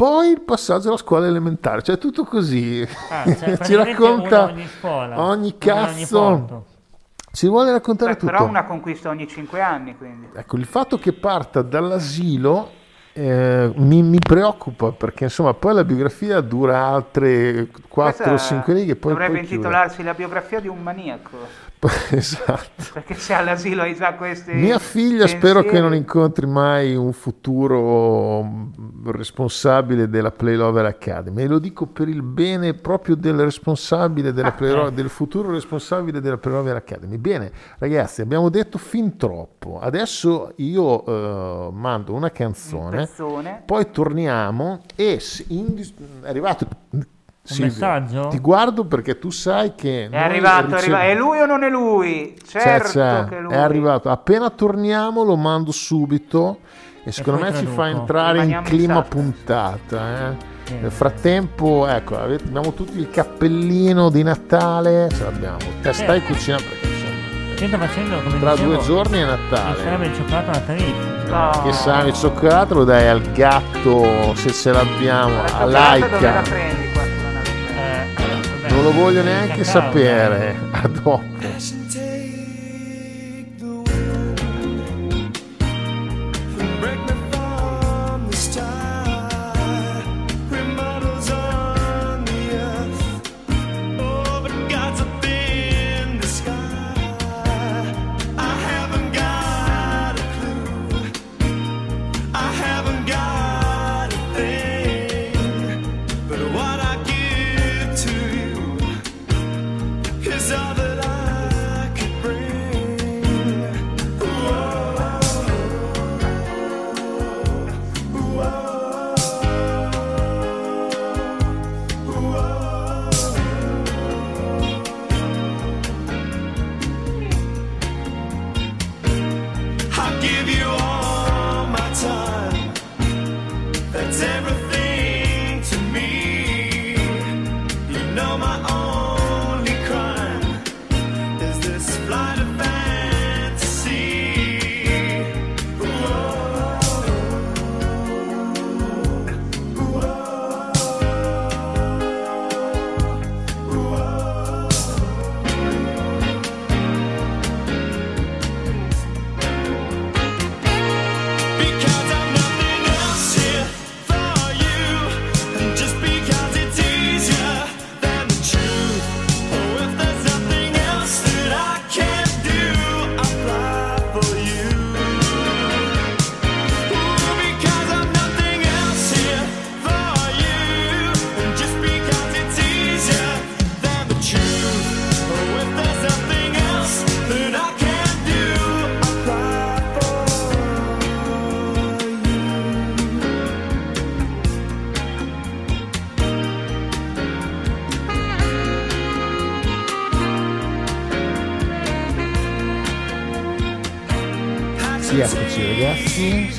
Poi 0.01 0.31
il 0.31 0.41
passaggio 0.41 0.87
alla 0.87 0.97
scuola 0.97 1.27
elementare, 1.27 1.83
cioè 1.83 1.99
tutto 1.99 2.23
così. 2.23 2.83
Ah, 3.11 3.23
cioè, 3.37 3.55
ci 3.59 3.75
racconta 3.75 4.45
ogni 4.45 4.65
scuola, 4.65 5.19
ogni 5.19 5.29
ogni 5.29 5.57
cazzo. 5.59 6.19
porto. 6.19 6.65
ci 7.31 7.47
vuole 7.47 7.69
raccontare 7.69 8.13
Beh, 8.13 8.17
tutto. 8.17 8.31
però 8.31 8.47
una 8.47 8.63
conquista 8.63 9.09
ogni 9.09 9.27
5 9.27 9.61
anni, 9.61 9.95
quindi. 9.95 10.29
Ecco, 10.33 10.55
il 10.55 10.65
fatto 10.65 10.97
che 10.97 11.13
parta 11.13 11.61
dall'asilo 11.61 12.71
eh, 13.13 13.71
mi, 13.75 14.01
mi 14.01 14.17
preoccupa 14.17 14.91
perché 14.91 15.25
insomma 15.25 15.53
poi 15.53 15.75
la 15.75 15.83
biografia 15.83 16.41
dura 16.41 16.83
altre 16.83 17.67
4 17.87 18.23
o 18.23 18.27
Questa 18.29 18.37
5 18.37 18.73
righe, 18.73 18.95
poi, 18.95 19.11
dovrebbe 19.11 19.37
poi 19.37 19.41
chiude. 19.45 19.55
intitolarsi 19.67 20.01
La 20.01 20.15
biografia 20.15 20.59
di 20.59 20.67
un 20.67 20.81
maniaco. 20.81 21.37
esatto. 22.11 22.83
Perché 22.93 23.15
se 23.15 23.33
all'asilo 23.33 23.81
hai 23.81 23.95
già 23.95 24.13
questi. 24.13 24.53
Mia 24.53 24.77
figlia 24.77 25.25
spero 25.25 25.61
che 25.61 25.69
pensieri. 25.69 25.81
non 25.81 25.95
incontri 25.95 26.45
mai 26.45 26.95
un 26.95 27.11
futuro 27.11 28.43
mm, 28.43 29.09
responsabile 29.09 30.07
della 30.07 30.31
Playlover 30.31 30.85
Academy 30.85 31.43
e 31.43 31.47
lo 31.47 31.57
dico 31.57 31.87
per 31.87 32.07
il 32.07 32.21
bene 32.21 32.75
proprio 32.75 33.15
del 33.15 33.39
responsabile 33.39 34.31
della 34.31 34.51
Playlo- 34.51 34.91
del 34.91 35.09
futuro 35.09 35.49
responsabile 35.51 36.21
della 36.21 36.37
Playlover 36.37 36.75
Academy. 36.75 37.17
Bene, 37.17 37.51
ragazzi, 37.79 38.21
abbiamo 38.21 38.49
detto 38.49 38.77
fin 38.77 39.17
troppo. 39.17 39.79
Adesso 39.79 40.53
io 40.57 41.05
eh, 41.05 41.71
mando 41.71 42.13
una 42.13 42.27
Un 42.27 42.31
canzone, 42.31 43.09
poi 43.65 43.89
torniamo 43.89 44.81
e 44.95 45.15
è 45.15 45.19
arrivato 47.43 47.53
Silvio, 47.55 47.65
messaggio? 47.73 48.27
Ti 48.27 48.39
guardo 48.39 48.85
perché 48.85 49.17
tu 49.17 49.29
sai 49.31 49.73
che 49.75 50.07
È 50.11 50.17
arrivato, 50.17 50.75
è 50.75 50.79
ricev- 50.79 50.93
arrivato. 50.93 51.03
È 51.05 51.15
lui 51.15 51.39
o 51.39 51.45
non 51.45 51.63
è 51.63 51.69
lui? 51.69 52.37
c'è, 52.47 52.59
Certo 52.61 52.87
c'è, 52.89 53.25
che 53.29 53.37
è 53.37 53.41
lui. 53.41 53.53
è 53.53 53.57
arrivato. 53.57 54.09
Appena 54.09 54.49
torniamo 54.51 55.23
lo 55.23 55.35
mando 55.35 55.71
subito 55.71 56.59
e 57.03 57.11
secondo 57.11 57.39
poi 57.41 57.51
me 57.51 57.57
ci 57.57 57.65
fa 57.65 57.73
traduco. 57.75 57.99
entrare 57.99 58.37
in 58.37 58.43
Rimaniamo 58.43 58.67
in 58.67 58.73
clima 58.73 58.93
salsa. 58.93 59.09
puntata. 59.09 60.29
eh. 60.29 60.49
Sì. 60.65 60.73
Nel 60.79 60.91
frattempo, 60.91 61.87
ecco, 61.87 62.17
abbiamo 62.19 62.73
tutti 62.73 62.97
il 62.99 63.09
cappellino 63.09 64.09
di 64.09 64.23
Natale, 64.23 65.09
ce 65.11 65.23
l'abbiamo. 65.23 65.57
Te 65.81 65.91
Sì. 65.93 66.03
stai 66.03 66.21
cucinando 66.21 66.63
perché 66.63 67.77
facendo 67.77 68.21
come 68.23 68.39
tra 68.39 68.51
dicevo, 68.53 68.73
due 68.73 68.83
giorni 68.83 69.17
è 69.17 69.21
il 69.21 69.27
Natale. 69.27 69.77
salame 69.83 70.09
di 70.09 70.15
cioccolato 70.15 70.51
natalizio. 70.51 71.19
No. 71.27 71.61
Che 71.63 71.73
salame 71.73 72.11
di 72.11 72.13
cioccolato 72.17 72.73
lo 72.75 72.83
dai 72.83 73.07
al 73.07 73.21
gatto 73.33 74.35
se 74.35 74.51
ce 74.51 74.71
l'abbiamo, 74.71 75.33
La 75.35 75.41
a 75.41 75.47
cioccolata 75.47 75.97
dove 76.07 76.21
la 76.21 76.31
Laika. 76.31 76.41
prendi 76.49 76.87
Non 78.81 78.95
lo 78.95 78.99
voglio 78.99 79.21
neanche 79.21 79.63
sapere. 79.63 80.55
A 80.71 80.87
dopo. 80.87 81.80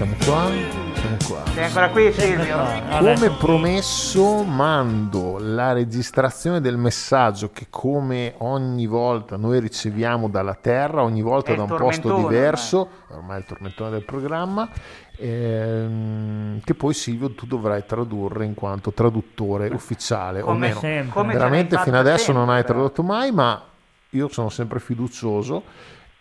Siamo 0.03 0.17
qua, 0.25 0.51
siamo 0.95 1.17
qua. 1.29 1.43
Sei 1.53 1.65
ancora 1.65 1.89
qui 1.91 2.13
Silvio? 2.13 2.57
Come 2.99 3.31
promesso 3.39 4.43
mando 4.43 5.37
la 5.39 5.73
registrazione 5.73 6.61
del 6.61 6.77
messaggio 6.77 7.51
che 7.53 7.67
come 7.71 8.35
ogni 8.39 8.87
volta 8.87 9.37
noi 9.37 9.61
riceviamo 9.61 10.29
dalla 10.29 10.55
Terra, 10.55 11.03
ogni 11.03 11.23
volta 11.23 11.53
È 11.53 11.57
da 11.57 11.63
un 11.63 11.69
posto 11.77 12.17
diverso, 12.17 12.89
ormai 13.11 13.37
è 13.37 13.39
il 13.41 13.47
tormentone 13.47 13.91
del 13.91 14.05
programma, 14.05 14.69
ehm, 15.17 16.61
che 16.65 16.75
poi 16.75 16.95
Silvio 16.95 17.33
tu 17.35 17.47
dovrai 17.47 17.85
tradurre 17.87 18.45
in 18.45 18.55
quanto 18.55 18.93
traduttore 18.93 19.69
ufficiale, 19.69 20.41
o 20.41 20.47
Come 20.47 20.73
sempre. 20.73 21.13
come 21.13 21.33
veramente 21.33 21.79
fino 21.79 21.99
adesso 21.99 22.33
non 22.33 22.49
hai 22.49 22.57
sempre, 22.57 22.73
tradotto 22.75 23.03
mai, 23.05 23.31
ma 23.31 23.63
io 24.11 24.29
sono 24.29 24.49
sempre 24.49 24.81
fiducioso 24.81 25.63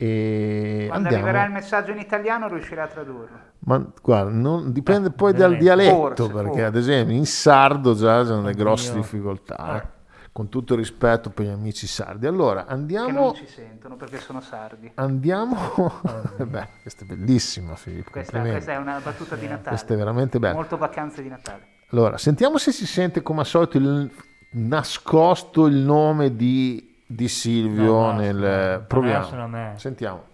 e 0.04 0.86
Quando 0.88 1.10
andiamo. 1.10 1.26
arriverà 1.28 1.46
il 1.46 1.52
messaggio 1.54 1.92
in 1.92 2.00
italiano 2.00 2.48
riuscirà 2.48 2.84
a 2.84 2.88
tradurlo. 2.88 3.38
Ma 3.60 3.86
guarda, 4.02 4.32
non- 4.32 4.72
dipende 4.72 5.10
Ah, 5.10 5.12
poi 5.12 5.34
dal 5.34 5.58
dialetto, 5.58 5.96
Forse, 6.16 6.34
perché 6.34 6.48
forse. 6.48 6.64
ad 6.64 6.76
esempio 6.76 7.16
in 7.16 7.26
sardo 7.28 7.94
già 7.94 8.24
c'è 8.24 8.30
delle 8.30 8.54
grosse 8.56 8.94
difficoltà, 8.96 9.80
eh. 9.80 9.88
con 10.32 10.50
tutto 10.50 10.74
il 10.74 10.80
rispetto 10.80 11.30
per 11.30 11.46
gli 11.46 11.50
amici 11.50 11.86
sardi. 11.86 12.26
Allora, 12.26 12.64
Che 12.66 12.72
andiamo... 12.74 13.20
non 13.26 13.36
ci 13.36 13.46
sentono 13.46 13.96
perché 13.96 14.18
sono 14.18 14.42
sardi. 14.42 14.92
Andiamo... 14.96 15.56
Beh, 16.48 16.68
questa 16.82 17.04
è 17.04 17.06
bellissima, 17.06 17.76
Filippo. 17.76 18.10
Questa, 18.10 18.40
questa 18.40 18.72
è 18.72 18.78
una 18.78 19.00
battuta 19.04 19.36
di 19.36 19.46
Natale. 19.48 19.68
Questa 19.68 19.94
è 19.94 19.98
veramente 19.98 20.40
bella. 20.40 20.56
Molto 20.56 20.78
vacanze 20.78 21.22
di 21.22 21.30
Natale. 21.30 21.68
Allora, 21.92 22.18
sentiamo 22.18 22.58
se 22.58 22.72
si 22.72 22.88
sente 22.88 23.22
come 23.22 23.42
al 23.42 23.46
solito 23.46 23.78
il 23.78 24.12
nascosto 24.54 25.68
il 25.68 25.76
nome 25.76 26.36
di, 26.36 26.91
di 27.11 27.29
Silvio 27.29 27.93
No, 27.93 28.07
basta, 28.09 28.21
nel... 28.23 28.45
adesso 28.45 28.85
Proviamo. 28.89 29.31
da 29.31 29.47
me. 29.47 29.75
Sentiamo. 29.79 30.25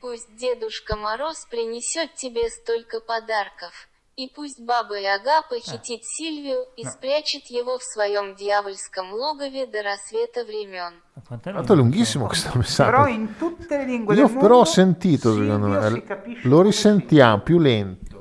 Пусть 0.00 0.36
Дедушка 0.36 0.94
Мороз 0.96 1.46
принесет 1.50 2.14
тебе 2.14 2.48
столько 2.50 3.00
подарков, 3.00 3.88
и 4.14 4.28
пусть 4.32 4.60
Баба 4.64 4.96
Яга 4.98 5.42
похитит 5.50 6.04
Сильвию 6.04 6.64
и 6.76 6.84
спрячет 6.84 7.46
его 7.46 7.78
в 7.78 7.82
своем 7.82 8.36
дьявольском 8.36 9.12
логове 9.12 9.66
до 9.66 9.82
рассвета 9.82 10.44
времен. 10.44 11.02
Quanto 11.26 11.50
è 11.50 11.52
Tanto 11.52 11.72
è 11.72 11.76
lungo? 11.76 11.82
lunghissimo 11.90 12.26
questo 12.26 12.50
messaggio. 12.54 12.90
Però 12.90 13.06
in 13.08 13.36
tutte 13.36 13.76
le 13.78 13.84
lingue 13.84 14.14
Io 14.14 14.26
del 14.28 14.36
però 14.36 14.54
ho 14.54 14.56
mondo 14.58 14.70
sentito, 14.70 15.32
Silvio 15.32 15.52
secondo 15.54 15.82
si 15.88 15.92
me, 15.94 16.02
capisce 16.04 16.48
lo 16.48 16.56
come 16.56 16.68
risentiamo 16.68 17.40
più 17.42 17.58
lento. 17.58 18.16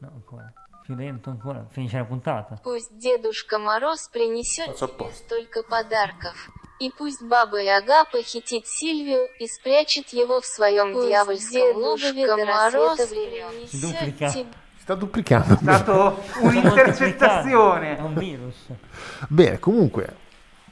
No, 0.00 0.10
ancora. 0.14 0.52
Più 0.82 0.94
lento 0.94 1.30
ancora. 1.30 1.66
Finisce 1.70 1.96
la 1.96 2.04
puntata. 2.04 2.60
Пусть 2.62 2.98
Дедушка 2.98 3.58
Мороз 3.58 4.08
принесет 4.12 4.66
Пацан, 4.78 4.88
тебе 4.98 5.10
столько 5.12 5.62
подарков, 5.62 6.50
и 6.80 6.90
пусть 6.90 7.22
Баба 7.22 7.60
Яга 7.62 8.04
похитит 8.10 8.66
Сильвию 8.66 9.28
и 9.38 9.46
спрячет 9.46 10.08
его 10.12 10.40
в 10.40 10.44
своем 10.46 10.92
дьявольском 10.92 11.76
логове 11.76 12.26
до 12.26 12.44
рассвета 12.44 13.06
времен. 13.06 13.66
Duplica. 13.72 14.30
тебе 14.30 14.46
Si 14.76 14.82
sta 14.82 14.94
duplicando. 14.96 15.54
È 15.54 15.58
stato 15.62 16.18
un'intercettazione. 16.42 17.96
È 17.96 18.00
un 18.00 18.14
virus. 18.14 18.56
Bene, 19.28 19.58
comunque, 19.58 20.16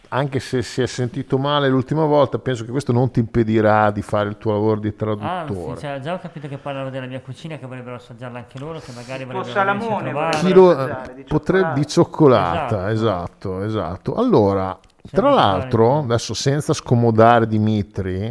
anche 0.09 0.41
se 0.41 0.61
si 0.63 0.83
è 0.83 0.87
sentito 0.87 1.39
male 1.39 1.69
l'ultima 1.69 2.05
volta, 2.05 2.39
penso 2.39 2.65
che 2.65 2.71
questo 2.71 2.93
non 2.93 3.11
ti 3.11 3.21
impedirà 3.21 3.91
di 3.91 4.03
fare 4.03 4.29
il 4.29 4.37
tuo 4.37 4.53
lavoro 4.53 4.81
di 4.81 4.89
Anzi, 4.89 4.99
traduttore. 4.99 5.81
cioè, 5.81 6.01
già 6.01 6.13
ho 6.15 6.19
capito 6.19 6.49
che 6.49 6.59
parlano 6.59 6.91
della 6.91 7.07
mia 7.07 7.21
cucina, 7.23 7.57
che 7.57 7.67
vorrebbero 7.67 7.97
assaggiarla 7.97 8.39
anche 8.39 8.59
loro, 8.59 8.81
che 8.81 8.93
magari 8.93 9.25
Tipo 9.25 9.33
vorrebbero 9.39 9.55
salamone, 9.55 10.13
venirci 10.13 10.19
a 10.19 10.29
trovare. 10.31 10.39
Chi 10.39 10.53
lo- 10.53 10.71
assaggiare 10.71 11.15
di 11.15 11.23
potre- 11.25 11.59
cioccolata. 11.61 11.79
di 11.79 11.87
cioccolata, 11.87 12.91
Esatto. 12.91 13.63
esatto, 13.63 13.63
esatto. 13.63 14.15
Allora, 14.17 14.79
tra 15.12 15.30
l'altro, 15.30 16.00
adesso 16.00 16.34
senza 16.34 16.74
scomodare 16.74 17.48
Dimitri, 17.48 18.26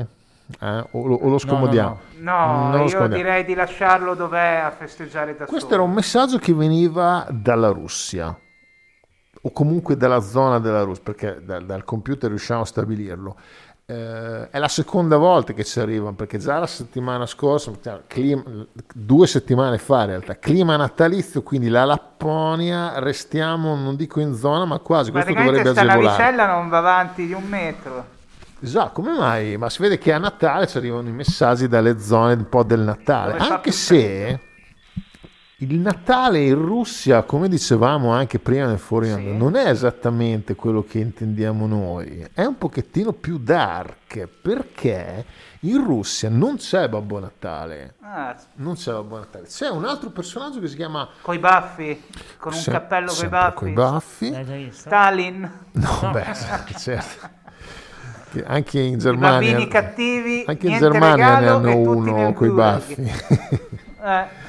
eh, 0.61 0.85
o, 0.91 1.07
lo, 1.07 1.15
o 1.17 1.29
lo 1.29 1.39
scomodiamo. 1.39 1.99
No, 2.19 2.47
Non 2.47 2.71
lo 2.73 2.83
io 2.83 2.89
scomodiamo. 2.89 3.23
direi 3.23 3.45
di 3.45 3.55
lasciarlo 3.55 4.15
dov'è 4.15 4.63
a 4.65 4.71
festeggiare 4.71 5.37
da 5.37 5.47
Questo 5.47 5.69
solo. 5.69 5.75
era 5.75 5.83
un 5.83 5.93
messaggio 5.93 6.39
che 6.39 6.55
veniva 6.55 7.27
dalla 7.31 7.69
Russia 7.71 8.37
o 9.43 9.51
comunque 9.53 9.97
dalla 9.97 10.21
zona 10.21 10.59
della 10.59 10.83
Russia, 10.83 11.03
perché 11.05 11.41
da- 11.45 11.61
dal 11.61 11.85
computer 11.85 12.29
riusciamo 12.31 12.63
a 12.63 12.65
stabilirlo. 12.65 13.37
Eh, 13.89 14.51
è 14.51 14.59
la 14.59 14.67
seconda 14.67 15.17
volta 15.17 15.53
che 15.53 15.63
ci 15.63 15.79
arrivano, 15.79 16.17
perché 16.17 16.39
già 16.39 16.59
la 16.59 16.67
settimana 16.67 17.25
scorsa, 17.25 17.71
cioè, 17.81 18.01
clima- 18.09 18.43
due 18.93 19.29
settimane 19.29 19.79
fa 19.79 20.01
in 20.01 20.07
realtà, 20.09 20.37
clima 20.41 20.75
natalizio, 20.75 21.43
quindi 21.45 21.69
la 21.69 21.85
Lapponia, 21.85 22.99
restiamo, 22.99 23.77
non 23.77 23.95
dico 23.95 24.19
in 24.19 24.35
zona, 24.35 24.65
ma 24.65 24.81
quasi, 24.81 25.13
questo 25.13 25.33
dovrebbe 25.33 25.69
agevolare. 25.69 26.03
navicella 26.03 26.47
non 26.47 26.69
va 26.69 26.79
avanti 26.79 27.27
di 27.29 27.33
un 27.33 27.45
metro. 27.45 28.07
Esatto, 28.61 28.91
come 28.91 29.17
mai? 29.17 29.57
Ma 29.57 29.71
si 29.71 29.81
vede 29.81 29.99
che 29.99 30.13
a 30.13 30.19
Natale 30.19 30.67
ci 30.67 30.79
arrivano 30.79 31.07
i 31.09 31.13
messaggi 31.13 31.69
dalle 31.69 32.01
zone 32.01 32.33
un 32.33 32.49
po' 32.49 32.65
del 32.65 32.81
Natale, 32.81 33.39
fa 33.39 33.55
anche 33.55 33.71
se 33.71 34.41
il 35.61 35.79
Natale 35.79 36.41
in 36.45 36.55
Russia, 36.55 37.23
come 37.23 37.49
dicevamo 37.49 38.13
anche 38.13 38.39
prima 38.39 38.67
nel 38.67 38.79
fuori 38.79 39.11
Sì. 39.11 39.35
non 39.35 39.57
è 39.57 39.69
esattamente 39.71 40.55
quello 40.55 40.85
che 40.85 40.99
intendiamo 40.99 41.67
noi, 41.67 42.27
è 42.35 42.45
un 42.45 42.59
pochettino 42.59 43.13
più 43.13 43.39
dark, 43.39 44.29
perché 44.43 45.25
in 45.61 45.83
Russia 45.83 46.29
non 46.29 46.57
c'è 46.57 46.89
Babbo 46.91 47.19
Natale, 47.21 47.95
Ah, 48.03 48.37
non 48.57 48.75
c'è 48.75 48.93
Babbo 48.93 49.17
Natale, 49.17 49.47
c'è 49.47 49.69
un 49.71 49.87
altro 49.87 50.11
personaggio 50.11 50.61
che 50.61 50.69
si 50.69 50.77
chiama 50.77 51.09
coi 51.23 51.39
baffi, 51.39 52.03
con 52.39 52.53
un 52.53 52.59
Se- 52.59 52.71
cappello 52.71 53.11
coi 53.15 53.29
baffi. 53.29 53.55
coi 53.57 53.73
baffi. 53.73 54.31
L'hai 54.31 54.45
già 54.45 54.53
visto? 54.55 54.81
Stalin, 54.89 55.51
No, 55.73 56.11
beh, 56.13 56.35
certo. 56.77 57.29
Che 58.31 58.45
Anche 58.45 58.81
in 58.81 58.95
i 58.95 58.99
Germania 58.99 59.51
bambini 59.53 59.69
cattivi, 59.69 60.45
Anche 60.47 60.67
in 60.69 60.77
Germania 60.79 61.39
ne 61.39 61.49
hanno 61.49 61.77
uno 61.79 62.33
coi 62.35 62.51
baffi. 62.51 63.01
Eh, 64.07 64.45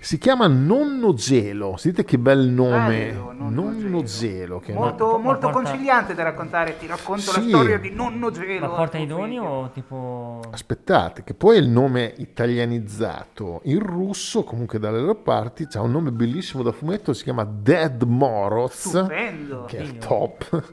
si 0.00 0.18
chiama 0.18 0.46
Nonno 0.46 1.12
Gelo. 1.14 1.76
Sentite 1.76 2.04
che 2.04 2.18
bel 2.18 2.48
nome. 2.48 3.12
bello, 3.12 3.28
Nonno, 3.50 4.02
Gelo. 4.02 4.58
che 4.60 4.72
è 4.72 4.76
una- 4.76 4.86
molto, 4.86 5.04
Ma 5.06 5.18
molto 5.18 5.50
porta- 5.50 5.50
conciliante 5.50 6.14
da 6.14 6.22
raccontare. 6.22 6.76
Ti 6.78 6.86
racconto 6.86 7.32
la 7.34 7.40
Sì. 7.40 7.48
storia 7.48 7.78
di 7.78 7.90
nonno 7.90 8.30
Gelo. 8.30 8.68
Ma 8.68 8.74
porta 8.74 8.98
i 8.98 9.06
doni 9.06 9.38
o 9.38 9.70
tipo... 9.74 10.40
Aspettate, 10.50 11.22
che 11.24 11.34
poi 11.34 11.56
è 11.56 11.60
il 11.60 11.68
nome 11.68 12.14
italianizzato 12.18 13.60
in 13.64 13.80
russo, 13.80 14.42
comunque 14.44 14.78
dalle 14.78 15.00
loro 15.00 15.16
parti, 15.16 15.66
c'ha 15.66 15.80
un 15.80 15.90
nome 15.90 16.12
bellissimo 16.12 16.62
da 16.62 16.72
fumetto, 16.72 17.12
si 17.12 17.24
chiama 17.24 17.44
Dead 17.44 18.02
Moroz. 18.02 18.88
Stupendo. 18.88 19.64
che 19.66 19.78
è 19.78 19.82
Dio. 19.86 20.00
top, 20.00 20.64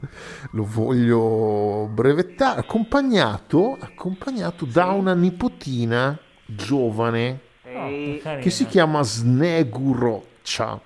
lo 0.52 0.64
voglio 0.64 1.90
brevettare, 1.92 2.60
accompagnato, 2.62 3.76
accompagnato 3.80 4.66
da 4.66 4.86
una 4.88 5.14
nipotina 5.14 6.18
giovane 6.46 7.40
Carino. 7.74 8.42
che 8.42 8.50
si 8.50 8.66
chiama 8.66 9.02
Sneguroccia. 9.04 10.80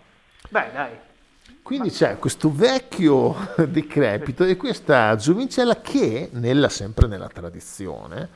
Beh, 0.50 0.70
dai. 0.74 0.92
Quindi 1.62 1.90
c'è 1.90 2.18
questo 2.18 2.52
vecchio 2.52 3.36
decrepito 3.70 4.44
e 4.44 4.58
questa 4.58 5.16
giovincella 5.16 5.80
che, 5.80 6.30
nella- 6.34 6.70
sempre 6.70 7.08
nella 7.08 7.28
tradizione, 7.28 8.28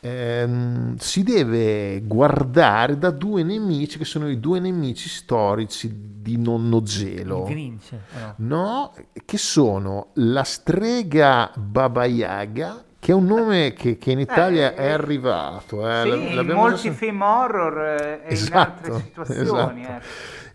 ehm, 0.00 0.96
si 0.96 1.22
deve 1.22 2.00
guardare 2.04 2.96
da 2.96 3.10
due 3.10 3.42
nemici 3.42 3.98
che 3.98 4.04
sono 4.06 4.28
i 4.30 4.40
due 4.40 4.60
nemici 4.60 5.08
storici 5.08 5.90
di 6.22 6.38
Nonno 6.38 6.82
Gelo. 6.82 7.42
Grinch. 7.44 7.92
eh, 7.92 7.98
no. 8.14 8.34
No, 8.36 8.94
che 9.26 9.36
sono 9.36 10.08
la 10.14 10.44
strega 10.44 11.50
Baba 11.56 12.06
Yaga, 12.06 12.82
che 13.00 13.12
è 13.12 13.14
un 13.14 13.24
nome 13.26 13.72
che, 13.72 13.98
che 13.98 14.12
in 14.12 14.20
Italia 14.20 14.72
Eh, 14.74 14.74
è 14.74 14.90
arrivato. 14.90 15.88
eh, 15.88 16.02
Sì, 16.02 16.08
in 16.08 16.46
già 16.46 16.54
molti 16.54 16.78
sen- 16.78 16.94
film 16.94 17.22
horror 17.22 17.78
eh, 17.84 18.20
e 18.24 18.34
in 18.38 18.54
altre 18.54 18.92
situazioni. 18.92 19.84
esatto. 19.84 20.04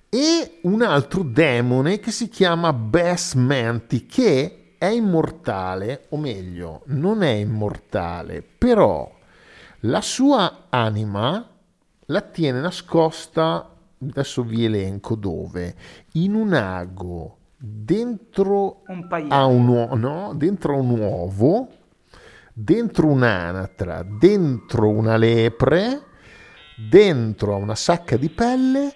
eh. 0.09 0.17
E 0.17 0.59
un 0.61 0.81
altro 0.81 1.23
demone 1.23 1.99
che 1.99 2.11
si 2.11 2.29
chiama 2.29 2.71
Besmenti, 2.71 4.05
che 4.05 4.75
è 4.77 4.85
immortale, 4.85 6.05
o 6.09 6.17
meglio, 6.17 6.83
non 6.87 7.23
è 7.23 7.31
immortale, 7.31 8.41
però 8.41 9.11
la 9.81 10.01
sua 10.01 10.67
anima 10.69 11.45
la 12.07 12.21
tiene 12.21 12.59
nascosta, 12.61 13.69
adesso 14.01 14.43
vi 14.43 14.65
elenco 14.65 15.15
dove, 15.15 15.75
in 16.13 16.35
un 16.35 16.53
ago 16.53 17.37
dentro 17.57 18.83
Un 18.87 19.07
a 19.29 19.45
un, 19.45 19.89
no, 19.99 20.33
dentro 20.35 20.77
un 20.77 20.99
uovo, 20.99 21.67
dentro 22.57 23.07
un'anatra, 23.07 24.03
dentro 24.07 24.87
una 24.89 25.17
lepre, 25.17 26.01
dentro 26.75 27.53
a 27.53 27.57
una 27.57 27.75
sacca 27.75 28.15
di 28.15 28.29
pelle, 28.29 28.93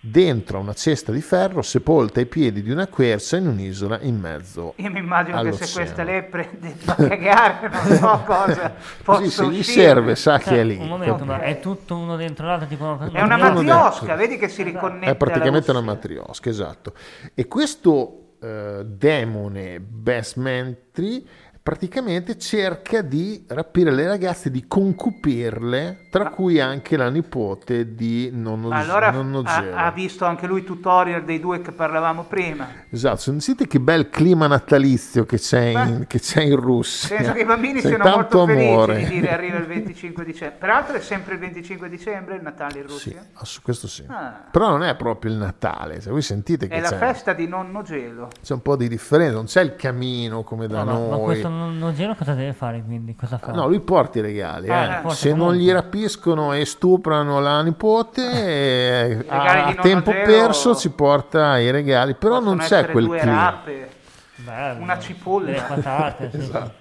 dentro 0.00 0.56
a 0.56 0.60
una 0.62 0.72
cesta 0.72 1.12
di 1.12 1.20
ferro, 1.20 1.60
sepolta 1.60 2.20
ai 2.20 2.26
piedi 2.26 2.62
di 2.62 2.70
una 2.70 2.86
quercia 2.88 3.36
in 3.36 3.46
un'isola 3.48 4.00
in 4.00 4.18
mezzo. 4.18 4.72
Io 4.78 4.90
mi 4.90 4.98
immagino 5.00 5.38
che 5.40 5.52
se 5.52 5.64
all'oceano. 5.64 5.84
queste 5.84 6.04
lepre 6.04 6.50
debbano 6.58 7.08
cagare, 7.08 7.68
non 7.68 7.96
so 7.98 8.22
cosa 8.24 8.74
possa 9.02 9.20
Così 9.20 9.30
se 9.30 9.46
gli 9.48 9.62
serve 9.62 10.16
sa 10.16 10.38
che 10.38 10.44
Cioè, 10.44 10.60
è 10.60 10.64
lì. 10.64 10.76
un 10.78 10.88
momento, 10.88 11.24
ma 11.26 11.40
è 11.42 11.60
tutto 11.60 11.94
uno 11.96 12.16
dentro 12.16 12.46
l'altro, 12.46 12.66
tipo 12.66 12.84
una 12.84 13.10
È 13.12 13.20
una 13.20 13.36
matriosca, 13.36 13.98
dentro. 14.06 14.16
vedi 14.16 14.38
che 14.38 14.48
si 14.48 14.62
riconnette 14.62 15.10
È 15.10 15.16
praticamente 15.16 15.70
alla 15.70 15.80
una 15.80 15.92
matriosca, 15.92 16.48
esatto. 16.48 16.94
E 17.34 17.46
questo 17.46 18.36
eh, 18.40 18.84
demone 18.86 19.78
Besmentri 19.80 21.28
praticamente 21.62 22.36
cerca 22.38 23.02
di 23.02 23.44
rapire 23.48 23.92
le 23.92 24.06
ragazze, 24.06 24.50
di 24.50 24.66
concupirle, 24.66 26.06
tra 26.10 26.30
cui 26.30 26.60
anche 26.60 26.96
la 26.96 27.08
nipote 27.08 27.94
di 27.94 28.30
nonno, 28.32 28.70
Allora 28.70 29.10
nonno 29.12 29.40
ha, 29.44 29.60
Gelo. 29.60 29.76
ha 29.76 29.90
visto 29.92 30.24
anche 30.24 30.46
lui 30.46 30.60
i 30.60 30.64
tutorial 30.64 31.22
dei 31.24 31.38
due 31.38 31.60
che 31.60 31.70
parlavamo 31.70 32.24
prima. 32.24 32.66
Esatto, 32.90 33.18
sentite 33.18 33.66
che 33.66 33.78
bel 33.78 34.08
clima 34.10 34.46
natalizio 34.48 35.24
che 35.24 35.38
c'è 35.38 35.60
in, 35.66 36.04
che 36.08 36.18
c'è 36.18 36.42
in 36.42 36.56
Russia. 36.56 37.16
Penso 37.16 37.32
che 37.32 37.40
i 37.40 37.44
bambini 37.44 37.80
C'è 37.80 37.88
siano 37.88 38.04
tanto 38.04 38.38
molto 38.38 38.46
felici 38.46 38.66
amore. 38.68 38.96
di 38.98 39.04
dire 39.06 39.30
arriva 39.32 39.58
il 39.58 39.66
25 39.66 40.24
dicembre. 40.24 40.56
Peraltro 40.58 40.96
è 40.96 41.00
sempre 41.00 41.34
il 41.34 41.40
25 41.40 41.88
dicembre 41.88 42.34
il 42.36 42.42
Natale 42.42 42.80
in 42.80 42.88
Sì, 42.88 43.10
Russia. 43.10 43.26
ah, 43.34 43.44
su 43.44 43.62
questo 43.62 43.86
sì. 43.86 44.04
Ah. 44.08 44.44
Però 44.50 44.68
non 44.68 44.82
è 44.82 44.96
proprio 44.96 45.30
il 45.30 45.38
Natale, 45.38 46.00
se 46.00 46.10
voi 46.10 46.22
sentite 46.22 46.66
che 46.66 46.74
È 46.74 46.80
la 46.80 46.88
c'è, 46.90 46.96
festa 46.98 47.32
di 47.32 47.46
nonno 47.46 47.82
Gelo. 47.82 48.28
c'è 48.42 48.52
un 48.52 48.62
po' 48.62 48.74
di 48.76 48.88
differenza, 48.88 49.34
non 49.34 49.44
c'è 49.44 49.60
il 49.62 49.76
camino 49.76 50.42
come 50.42 50.66
da 50.66 50.82
No, 50.82 50.92
no, 50.92 51.08
ma 51.08 51.16
noi. 51.16 51.24
questo 51.24 51.48
non, 51.58 51.78
non 51.78 51.94
giro 51.94 52.14
cosa 52.14 52.34
deve 52.34 52.52
fare 52.52 52.82
quindi? 52.84 53.14
Cosa 53.14 53.38
fa? 53.38 53.52
No, 53.52 53.66
lui 53.68 53.80
porta 53.80 54.18
i 54.18 54.22
regali. 54.22 54.68
Ah, 54.68 54.84
eh. 54.98 55.00
porta 55.02 55.16
Se 55.16 55.28
non 55.28 55.38
comunque. 55.38 55.62
gli 55.62 55.70
rapiscono 55.72 56.52
e 56.52 56.64
stuprano 56.64 57.40
la 57.40 57.62
nipote, 57.62 58.22
eh, 59.22 59.24
a 59.28 59.64
nonno 59.64 59.74
tempo 59.80 60.10
perso 60.10 60.74
ci 60.74 60.90
porta 60.90 61.58
i 61.58 61.70
regali. 61.70 62.14
Però 62.14 62.40
non 62.40 62.58
c'è 62.58 62.86
quel 62.90 63.06
due 63.06 63.18
clima. 63.18 63.44
rape, 63.44 63.88
Bello. 64.36 64.82
una 64.82 64.98
cipolla. 64.98 65.46
Delle 65.46 65.62
patate, 65.66 66.30
sì. 66.30 66.36
Esatto. 66.38 66.80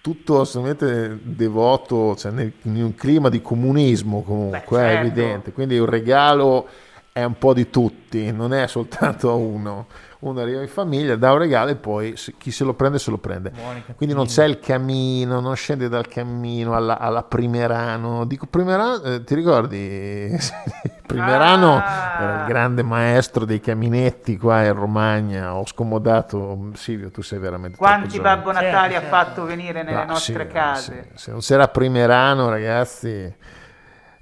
Tutto 0.00 0.40
assolutamente 0.40 1.18
devoto, 1.22 2.16
cioè 2.16 2.32
nel- 2.32 2.52
in 2.62 2.82
un 2.82 2.94
clima 2.96 3.28
di 3.28 3.40
comunismo 3.40 4.22
comunque, 4.22 4.78
Beh, 4.78 4.84
è 4.84 4.92
certo. 4.94 5.06
evidente. 5.06 5.52
Quindi 5.52 5.78
un 5.78 5.86
regalo 5.86 6.66
è 7.12 7.22
un 7.24 7.36
po' 7.36 7.52
di 7.52 7.68
tutti, 7.68 8.32
non 8.32 8.54
è 8.54 8.66
soltanto 8.66 9.36
uno. 9.36 9.86
Uno 10.20 10.40
arriva 10.40 10.62
in 10.62 10.68
famiglia, 10.68 11.16
dà 11.16 11.32
un 11.32 11.38
regalo 11.38 11.70
e 11.72 11.74
poi 11.74 12.14
chi 12.38 12.52
se 12.52 12.62
lo 12.62 12.74
prende 12.74 13.00
se 13.00 13.10
lo 13.10 13.18
prende. 13.18 13.52
Quindi 13.96 14.14
non 14.14 14.26
c'è 14.26 14.44
il 14.44 14.60
cammino, 14.60 15.40
non 15.40 15.56
scende 15.56 15.88
dal 15.88 16.06
cammino 16.06 16.74
alla, 16.76 16.96
alla 16.98 17.24
Primerano. 17.24 18.24
Dico 18.24 18.46
Primerano, 18.46 19.02
eh, 19.02 19.24
ti 19.24 19.34
ricordi? 19.34 20.30
Primerano 21.04 21.74
Ah. 21.76 22.22
era 22.22 22.40
il 22.42 22.46
grande 22.46 22.82
maestro 22.84 23.44
dei 23.44 23.60
caminetti 23.60 24.38
qua 24.38 24.62
in 24.64 24.74
Romagna. 24.74 25.56
Ho 25.56 25.66
scomodato 25.66 26.70
Silvio, 26.74 27.10
tu 27.10 27.20
sei 27.22 27.40
veramente 27.40 27.76
Quanti. 27.76 28.20
Babbo 28.20 28.52
Natali 28.52 28.92
Certo, 28.92 29.06
ha 29.06 29.08
fatto 29.24 29.44
venire 29.44 29.82
nelle 29.82 30.02
Ah, 30.02 30.04
nostre 30.04 30.46
sì, 30.46 30.52
case? 30.52 31.08
sì. 31.14 31.18
Se 31.18 31.30
non 31.32 31.40
c'era 31.40 31.66
Primerano, 31.66 32.48
ragazzi, 32.48 33.34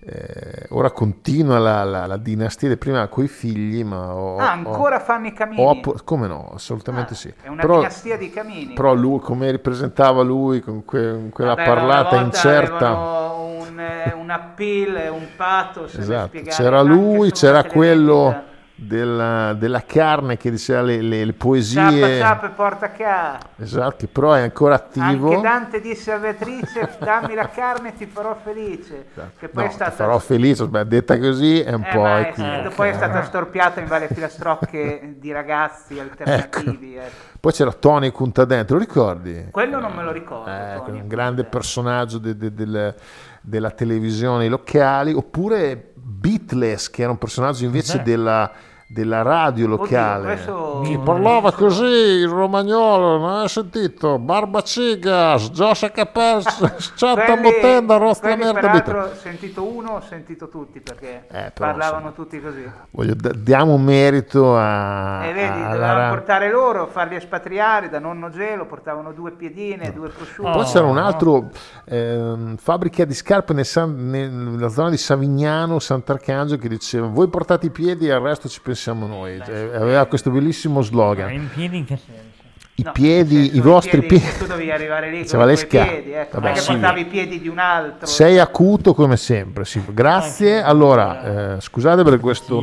eh, 0.03 0.67
ora 0.71 0.91
continua 0.91 1.59
la, 1.59 1.85
la- 1.85 2.07
la 2.07 2.17
dinastia 2.17 2.69
di 2.69 2.77
prima 2.79 3.07
con 3.09 3.25
i 3.25 3.29
figli, 3.29 3.85
ma 3.85 4.15
ho, 4.15 4.37
Ah, 4.39 4.45
ho- 4.45 4.49
ancora 4.49 4.99
fanno 4.99 5.27
i 5.27 5.33
camini? 5.35 5.63
ho 5.63 5.95
come 6.05 6.27
no, 6.27 6.51
assolutamente 6.55 7.13
Ah, 7.13 7.17
sì. 7.17 7.35
È 7.43 7.49
una 7.49 7.61
Però, 7.61 7.77
dinastia 7.77 8.17
di 8.17 8.31
camini. 8.31 8.73
però 8.73 8.95
lui, 8.95 9.21
come 9.21 9.51
ripresentava 9.51 10.23
lui 10.23 10.61
con 10.61 10.85
que- 10.85 11.13
con 11.13 11.29
quella 11.31 11.55
Vabbè, 11.55 11.67
parlata 11.67 12.17
incerta, 12.17 12.93
Un, 12.93 13.79
eh, 13.79 14.13
un 14.15 14.31
appeal, 14.31 15.13
un 15.13 15.27
pathos. 15.37 15.95
esatto. 15.97 16.39
c'era 16.45 16.81
lui, 16.83 17.31
c'era 17.33 17.65
quello 17.65 18.15
televendita. 18.25 18.50
Della, 18.83 19.53
della 19.53 19.83
carne 19.85 20.39
che 20.39 20.51
diceva 20.51 20.81
le, 20.81 21.03
le- 21.03 21.25
le 21.25 21.33
Ciappa, 21.33 21.45
poesie, 21.45 22.19
ciappa 22.19 22.47
e 22.47 22.51
porta 22.51 22.91
ca. 22.91 23.39
esatto, 23.57 23.97
che 23.99 24.07
però 24.07 24.33
è 24.33 24.41
ancora 24.41 24.77
attivo. 24.77 25.29
Anche 25.31 25.41
Dante 25.43 25.81
disse 25.83 26.13
a 26.13 26.17
Beatrice, 26.19 26.89
dammi 26.99 27.35
la 27.35 27.49
carne 27.51 27.91
e 27.91 27.97
ti 27.97 28.07
farò 28.07 28.35
felice. 28.43 29.09
Che 29.39 29.49
poi 29.49 29.65
No, 29.65 29.69
è 29.69 29.73
stata... 29.73 29.91
ti 29.91 29.97
farò 29.97 30.19
felice, 30.19 30.67
beh, 30.67 30.87
detta 30.87 31.19
così 31.19 31.61
è 31.61 31.75
un 31.75 31.83
Eh, 31.83 31.95
po' 31.95 32.07
è- 32.07 32.21
equivoca. 32.29 32.71
poi 32.75 32.89
è 32.89 32.93
stata 32.95 33.23
storpiata 33.23 33.81
in 33.81 33.87
varie 33.87 34.09
filastrocche 34.09 35.15
di 35.19 35.31
ragazzi 35.31 35.99
alternativi. 35.99 36.97
ecco. 36.97 37.29
Poi 37.39 37.53
c'era 37.53 37.73
Tony 37.73 38.11
Cuntadente, 38.11 38.73
lo 38.73 38.79
ricordi? 38.79 39.47
Quello 39.51 39.79
non 39.79 39.93
me 39.93 40.03
lo 40.03 40.11
ricordo. 40.13 40.51
Eh, 40.51 40.81
un 40.93 41.07
grande 41.07 41.45
personaggio 41.45 42.17
de- 42.19 42.37
de- 42.37 42.55
del- 42.55 42.95
della 43.43 43.71
televisione 43.71 44.49
locali, 44.49 45.13
oppure 45.13 45.93
Beatles, 45.95 46.91
che 46.91 47.03
era 47.03 47.11
un 47.11 47.19
personaggio 47.19 47.65
invece 47.65 47.93
Cos'è? 47.93 48.03
della, 48.05 48.51
della 48.93 49.23
radio 49.23 49.67
Oddio, 49.67 49.77
locale. 49.77 50.25
questo- 50.25 50.81
Che 50.85 50.99
parlava 50.99 51.53
così 51.53 51.85
il 51.85 52.27
romagnolo, 52.29 53.19
non 53.19 53.31
hai 53.39 53.49
sentito? 53.49 54.19
Barba 54.19 54.63
Cigas, 54.63 55.51
Gioscia 55.53 55.93
Capers, 55.93 56.59
Chatta 56.97 57.37
Quelli- 57.37 57.41
Bottenda, 57.43 57.97
Rostra 57.99 58.35
Merda. 58.35 58.59
peraltro 58.59 59.03
ho 59.05 59.15
sentito 59.15 59.63
uno, 59.65 59.93
ho 59.93 60.01
sentito 60.01 60.49
tutti 60.49 60.81
perché 60.81 61.27
Eh, 61.29 61.53
però, 61.55 61.69
parlavano 61.71 62.09
insomma. 62.09 62.11
tutti 62.11 62.41
così. 62.41 62.69
Voglio, 62.91 63.15
d- 63.15 63.37
diamo 63.37 63.79
merito 63.79 64.57
a... 64.57 65.25
e 65.25 65.33
vedi, 65.35 65.63
dovevano 65.63 66.09
portare 66.15 66.51
loro, 66.51 66.87
farli 66.89 67.15
espatriare 67.15 67.89
da 67.91 68.01
nonno 68.01 68.29
Gelo, 68.31 68.67
portavano 68.67 69.13
due 69.13 69.31
piedine, 69.31 69.93
due 69.93 70.09
prosciutti. 70.09 70.51
Poi 70.51 70.61
Oh, 70.63 70.65
c'era 70.65 70.87
un 70.87 70.95
no. 70.97 71.05
altro 71.07 71.51
ehm, 71.85 72.57
fabbrica 72.57 73.05
di 73.05 73.15
scarpe 73.15 73.53
nel 73.53 73.65
San- 73.67 74.11
nella 74.11 74.69
zona 74.69 74.91
di 74.91 74.97
Savignano, 74.97 75.79
Sant'Arcangelo, 75.79 76.61
che 76.61 76.69
diceva 76.69 77.07
voi 77.07 77.29
portate 77.29 77.67
i 77.67 77.71
piedi 77.71 78.09
e 78.09 78.13
al 78.13 78.21
resto 78.21 78.49
ci 78.49 78.57
pensiamo 78.61 78.79
noi. 79.07 79.41
Cioè, 79.45 79.71
aveva 79.75 80.05
questo 80.07 80.31
bellissimo 80.31 80.81
Ma 80.81 80.85
slogan. 80.85 81.33
in 81.33 81.49
piedi 81.53 81.77
in 81.79 81.85
che 81.85 81.97
senso? 81.97 82.29
I 82.77 82.83
No, 82.83 82.93
piedi, 82.93 83.35
senso, 83.37 83.57
i 83.57 83.61
vostri 83.61 84.01
piedi. 84.03 84.25
che 84.25 84.39
Tu 84.39 84.47
dovevi 84.47 84.71
arrivare 84.71 85.11
lì 85.11 85.27
con 85.29 85.45
le 85.47 85.67
piedi, 85.67 86.13
ecco. 86.13 86.41
Vabbè, 86.41 86.55
che 86.55 86.61
sì. 86.61 86.73
portavi 86.73 87.01
i 87.01 87.05
piedi 87.05 87.41
di 87.41 87.49
un 87.49 87.59
altro. 87.59 88.07
Sei 88.07 88.39
acuto 88.39 88.95
come 88.95 89.17
sempre. 89.19 89.65
sì. 89.67 89.83
Grazie. 89.93 90.63
Allora, 90.63 91.57
eh, 91.57 91.61
scusate 91.61 92.03
per 92.03 92.19
questo. 92.21 92.61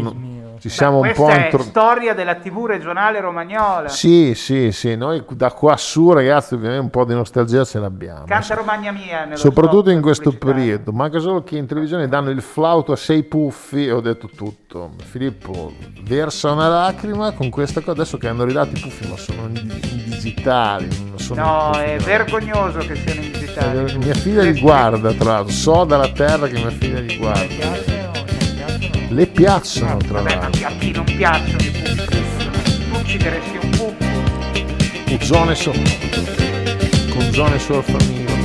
Ci 0.60 0.70
siamo 0.70 1.00
un 1.00 1.12
po' 1.14 1.30
è 1.30 1.46
intro- 1.46 1.62
storia 1.62 2.14
della 2.14 2.36
TV 2.36 2.66
regionale 2.66 3.20
romagnola. 3.20 3.88
Sì, 3.88 4.34
sì, 4.36 4.72
sì. 4.72 4.96
Noi 4.96 5.24
da 5.30 5.52
qua 5.52 5.78
su, 5.78 6.12
ragazzi, 6.12 6.54
ovviamente 6.56 6.84
un 6.84 6.90
po' 6.90 7.06
di 7.06 7.14
nostalgia 7.14 7.64
ce 7.64 7.80
l'abbiamo. 7.80 8.26
Canta 8.26 8.56
Romagna 8.56 8.92
Mia 8.92 9.30
Soprattutto 9.34 9.90
in 9.90 10.02
questo 10.02 10.32
periodo, 10.32 10.92
manca 10.92 11.20
solo 11.20 11.44
che 11.44 11.58
in 11.58 11.66
televisione 11.66 12.08
danno 12.08 12.30
il 12.30 12.42
flauto 12.42 12.92
a 12.92 12.96
sei 12.96 13.24
puffi 13.24 13.86
e 13.86 13.92
ho 13.92 14.02
detto 14.02 14.28
tutto. 14.28 14.92
Filippo 15.04 15.74
versa 16.04 16.52
una 16.52 16.68
lacrima 16.68 17.32
con 17.32 17.50
questa 17.50 17.80
cosa, 17.80 17.92
adesso 17.92 18.18
che 18.18 18.28
hanno 18.28 18.44
ridato 18.44 18.70
i 18.76 18.80
puffi 18.80 19.08
ma 19.08 19.18
sono 19.18 19.48
in, 19.48 20.06
digitali, 20.06 20.88
sono 21.16 21.44
No, 21.44 21.72
in 21.76 21.82
è 21.82 21.98
vergognoso 21.98 22.80
che 22.80 22.96
siano 22.96 23.22
in 23.22 23.32
digitale. 23.32 23.92
Eh, 23.92 23.98
Mia 23.98 24.14
figlia 24.14 24.44
li 24.44 24.60
guarda, 24.60 25.12
tra 25.14 25.32
l'altro, 25.34 25.54
so 25.54 25.84
dalla 25.86 26.10
terra 26.10 26.48
che 26.48 26.54
mia 26.54 26.70
figlia 26.70 27.00
li 27.00 27.18
guarda. 27.18 28.07
Le 29.10 29.26
piacciono, 29.26 29.98
tra 29.98 30.22
l'altro. 30.22 30.68
a 30.68 30.72
chi 30.78 30.92
non 30.92 31.06
piacciono 31.06 31.58
i 31.62 31.72
puffi? 31.72 32.90
Tu 32.92 32.98
uccideresti 32.98 33.58
un 33.62 33.70
puffo. 33.70 35.26
Zone 35.26 35.56
so- 35.56 35.72
con 35.72 37.32
zone 37.32 37.60
solo 37.60 37.82
famiglia. 37.82 38.36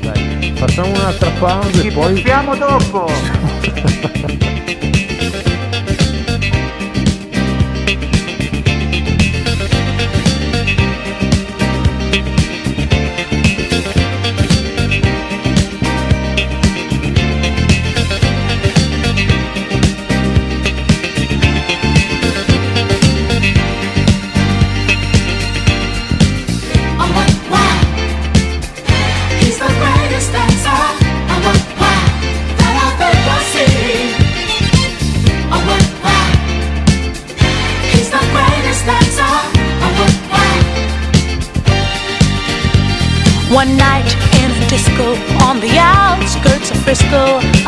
Dai. 0.00 0.52
Facciamo 0.56 0.90
un'altra 0.90 1.30
pausa 1.38 1.80
Ci 1.80 1.86
e 1.88 1.92
poi 1.92 2.14
puffiamo 2.14 2.56
dopo. 2.56 3.10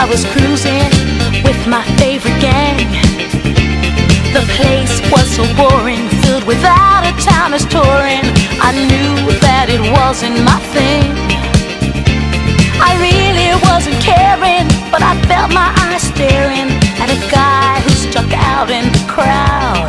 I 0.05 0.07
was 0.07 0.23
cruising 0.37 0.93
with 1.49 1.57
my 1.67 1.81
favorite 1.97 2.37
gang. 2.37 2.77
The 4.37 4.45
place 4.53 5.01
was 5.09 5.25
so 5.33 5.49
boring, 5.57 6.05
filled 6.21 6.45
with 6.45 6.61
out 6.61 7.09
of 7.09 7.17
towners 7.25 7.65
touring. 7.65 8.21
I 8.61 8.77
knew 8.85 9.33
that 9.41 9.73
it 9.73 9.81
wasn't 9.97 10.37
my 10.45 10.61
thing. 10.77 11.09
I 12.85 13.01
really 13.01 13.49
wasn't 13.65 13.97
caring, 14.05 14.69
but 14.93 15.01
I 15.01 15.17
felt 15.25 15.57
my 15.57 15.73
eyes 15.89 16.05
staring 16.05 16.69
at 17.01 17.09
a 17.09 17.17
guy 17.33 17.81
who 17.81 17.93
stuck 17.97 18.29
out 18.53 18.69
in 18.69 18.85
the 18.93 19.05
crowd. 19.09 19.89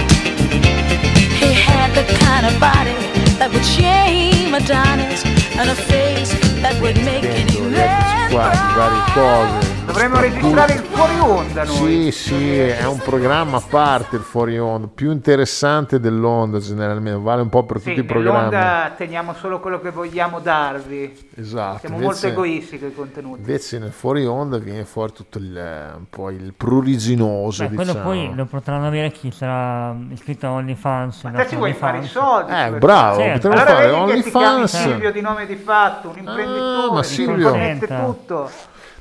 He 1.36 1.52
had 1.52 1.92
the 1.92 2.08
kind 2.24 2.48
of 2.48 2.56
body 2.64 2.96
that 3.36 3.52
would 3.52 3.68
shame 3.68 4.56
Adonis 4.56 5.28
and 5.60 5.70
a 5.70 5.76
face 5.76 6.32
that 6.64 6.80
would 6.80 6.96
make 7.04 7.26
any 7.26 7.52
dentro 7.52 7.68
gli 7.68 7.76
altri 7.76 8.00
man 8.00 8.30
squadri, 8.30 8.74
varie 8.76 9.04
proud. 9.12 9.60
cose. 9.60 9.75
Dovremmo 9.86 10.20
registrare 10.20 10.74
il 10.74 10.80
fuori 10.82 11.20
onda 11.20 11.64
noi. 11.64 11.76
Sì, 11.76 12.12
sì, 12.12 12.58
è 12.60 12.86
un 12.86 12.98
programma 12.98 13.58
a 13.58 13.62
parte 13.68 14.16
il 14.16 14.24
fuori 14.24 14.58
onda, 14.58 14.88
più 14.94 15.12
interessante 15.12 16.00
dell'onda 16.00 16.60
generalmente, 16.60 17.20
vale 17.22 17.42
un 17.44 17.50
po' 17.50 17.64
per 17.64 17.80
Sì, 17.80 17.90
tutti 17.90 18.00
i 18.00 18.04
programmi. 18.04 18.50
nell'onda 18.50 18.94
teniamo 18.98 19.34
solo 19.36 19.60
quello 19.60 19.80
che 19.80 19.92
vogliamo 19.92 20.40
darvi. 20.40 21.28
Esatto. 21.36 21.80
Siamo 21.80 21.96
invece- 21.98 22.12
molto 22.28 22.28
egoisti 22.42 22.80
con 22.80 22.88
i 22.90 22.94
contenuti. 22.96 23.40
Invece 23.40 23.80
nel 23.80 23.92
fuori 23.92 24.26
onda 24.26 24.58
viene 24.58 24.86
fuori 24.86 25.14
tutto 25.14 25.38
il, 25.38 25.56
un 25.98 26.06
po' 26.10 26.30
il 26.30 26.54
pruriginoso, 26.58 27.64
Beh, 27.68 27.76
quello 27.76 27.92
diciamo. 27.92 28.10
poi 28.10 28.32
lo 28.36 28.46
potranno 28.46 28.88
avere 28.88 29.12
chi 29.12 29.32
sarà 29.32 29.96
iscritto 30.10 30.48
a 30.48 30.52
OnlyFans. 30.52 31.24
Ma 31.24 31.32
te 31.32 31.48
ci 31.48 31.56
vuoi 31.56 31.74
fare 31.74 32.00
i 32.00 32.06
soldi? 32.08 32.52
Eh, 32.52 32.72
bravo, 32.72 33.20
Certo. 33.20 33.50
potremmo 33.50 33.56
Allora 33.72 33.76
fare 33.76 33.92
OnlyFans. 33.92 34.82
Silvio 34.82 35.12
di 35.12 35.22
nome 35.22 35.46
di 35.46 35.56
fatto, 35.56 36.10
un 36.10 36.18
imprenditore, 36.18 36.88
Ah, 36.90 36.92
ma 36.92 37.04
Silvio- 37.04 37.50
connette 37.52 37.88
tutto. 37.88 38.50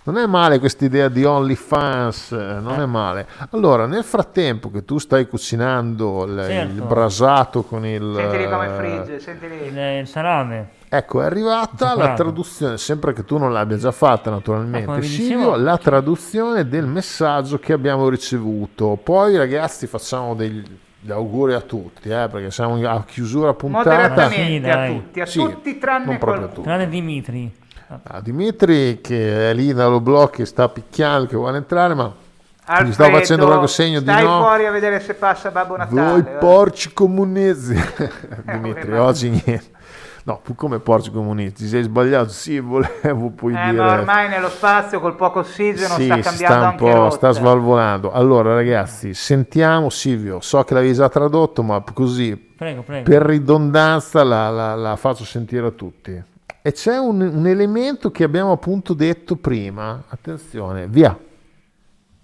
Non 0.07 0.19
è 0.19 0.27
male 0.27 0.59
questa 0.59 0.85
idea 0.85 1.09
di 1.09 1.25
OnlyFans, 1.25 2.33
eh, 2.33 2.59
non 2.61 2.79
è 2.79 2.85
male. 2.85 3.27
Allora, 3.53 3.87
nel 3.87 4.05
frattempo 4.05 4.71
che 4.71 4.85
tu 4.85 4.99
stai 4.99 5.27
cucinando 5.27 6.25
il, 6.27 6.45
Certo. 6.47 6.73
il 6.75 6.83
brasato 6.83 7.62
con 7.62 7.87
il... 7.87 8.12
Sentili 8.14 8.49
come 8.49 8.67
eh, 8.67 8.71
frigge, 8.77 9.19
sentili. 9.21 9.55
Il, 9.67 9.79
il 10.01 10.07
salame. 10.07 10.69
Ecco, 10.90 11.23
è 11.23 11.25
arrivata 11.25 11.97
la 11.97 12.12
traduzione, 12.12 12.77
sempre 12.77 13.14
che 13.14 13.25
tu 13.25 13.38
non 13.38 13.51
l'abbia 13.51 13.79
già 13.79 13.93
fatta 13.93 14.29
Ah, 14.29 14.35
naturalmente, 14.35 15.01
vi 15.01 15.07
Silvio, 15.07 15.57
la 15.57 15.79
traduzione 15.79 16.69
del 16.69 16.85
messaggio 16.87 17.59
che 17.59 17.73
abbiamo 17.73 18.09
ricevuto. 18.11 18.99
Poi 19.03 19.37
ragazzi 19.37 19.87
facciamo 19.87 20.35
degli 20.35 20.62
gli 21.05 21.11
auguri 21.11 21.53
a 21.53 21.61
tutti, 21.61 22.09
eh, 22.09 22.29
perché 22.31 22.51
siamo 22.51 22.77
a 22.88 23.05
chiusura 23.05 23.53
puntata. 23.53 23.90
Moderatamente 23.90 24.62
Sì, 24.62 24.71
a 24.71 24.75
dai. 24.75 24.95
tutti, 24.95 25.21
a 25.21 25.27
Sì, 25.27 25.38
tutti 25.38 25.79
tranne 25.79 26.05
non 26.07 26.17
proprio 26.19 26.45
a 26.47 26.49
qualcuno. 26.49 26.55
tutti. 26.55 26.62
Tranne 26.67 26.88
Dimitri. 26.88 27.53
A 27.87 28.20
Dimitri 28.20 29.01
che 29.01 29.51
è 29.51 29.55
lì 29.55 29.73
dallo 29.73 30.01
blocco 30.01 30.37
che 30.37 30.47
sta 30.47 30.68
picchiando, 30.68 31.27
che 31.27 31.37
vuole 31.37 31.59
entrare, 31.59 31.94
ma 31.94 32.12
Alfredo, 32.66 32.88
gli 32.88 32.92
sto 32.94 33.05
facendo 33.05 33.47
proprio 33.47 33.66
segno 33.68 33.99
di 34.01 34.07
stai 34.07 34.25
no. 34.25 34.40
fuori 34.40 34.66
a 34.66 34.70
vedere 34.70 35.01
se 35.01 35.14
passa 35.14 35.51
Babbo 35.51 35.77
Natale. 35.77 36.01
Voi 36.01 36.23
va. 36.23 36.31
porci 36.38 36.92
comunesi. 36.94 37.75
Dimitri, 38.44 38.97
oggi 38.97 39.29
niente. 39.29 39.73
No, 40.27 40.40
come 40.57 40.79
porci 40.79 41.11
comunisti? 41.11 41.64
Ti 41.64 41.68
sei 41.68 41.83
sbagliato? 41.83 42.31
Sì, 42.31 42.59
volevo 42.59 43.29
puoi 43.29 43.53
Eh, 43.55 43.62
dire. 43.62 43.73
ma 43.73 43.92
ormai 43.92 44.31
nello 44.31 44.49
spazio 44.49 44.99
col 44.99 45.16
poco 45.16 45.40
ossigeno 45.40 45.94
Sì, 45.97 46.05
sta 46.07 46.18
cambiando 46.20 46.35
sta 46.37 46.57
un 46.59 46.62
anche 46.64 46.77
po', 46.85 46.92
rotta. 46.94 47.11
sta 47.16 47.31
svalvolando. 47.33 48.11
Allora, 48.11 48.55
ragazzi, 48.55 49.12
sentiamo 49.12 49.90
Silvio. 49.90 50.40
So 50.40 50.62
che 50.64 50.73
l'avevi 50.73 50.94
già 50.94 51.11
tradotto, 51.11 51.62
ma 51.62 51.85
così 51.92 52.35
Prego, 52.35 52.81
prego. 52.81 53.11
per 53.11 53.20
ridondanza 53.20 54.25
la, 54.25 54.49
la- 54.49 54.75
la 54.75 54.97
faccio 54.97 55.25
sentire 55.27 55.66
a 55.66 55.70
tutti. 55.73 56.23
E 56.66 56.72
c'è 56.72 56.96
un, 56.96 57.20
un 57.20 57.46
elemento 57.46 58.11
che 58.11 58.24
abbiamo 58.24 58.53
appunto 58.53 58.94
detto 58.94 59.37
prima. 59.37 60.05
Attenzione, 60.09 60.87
via. 60.88 61.14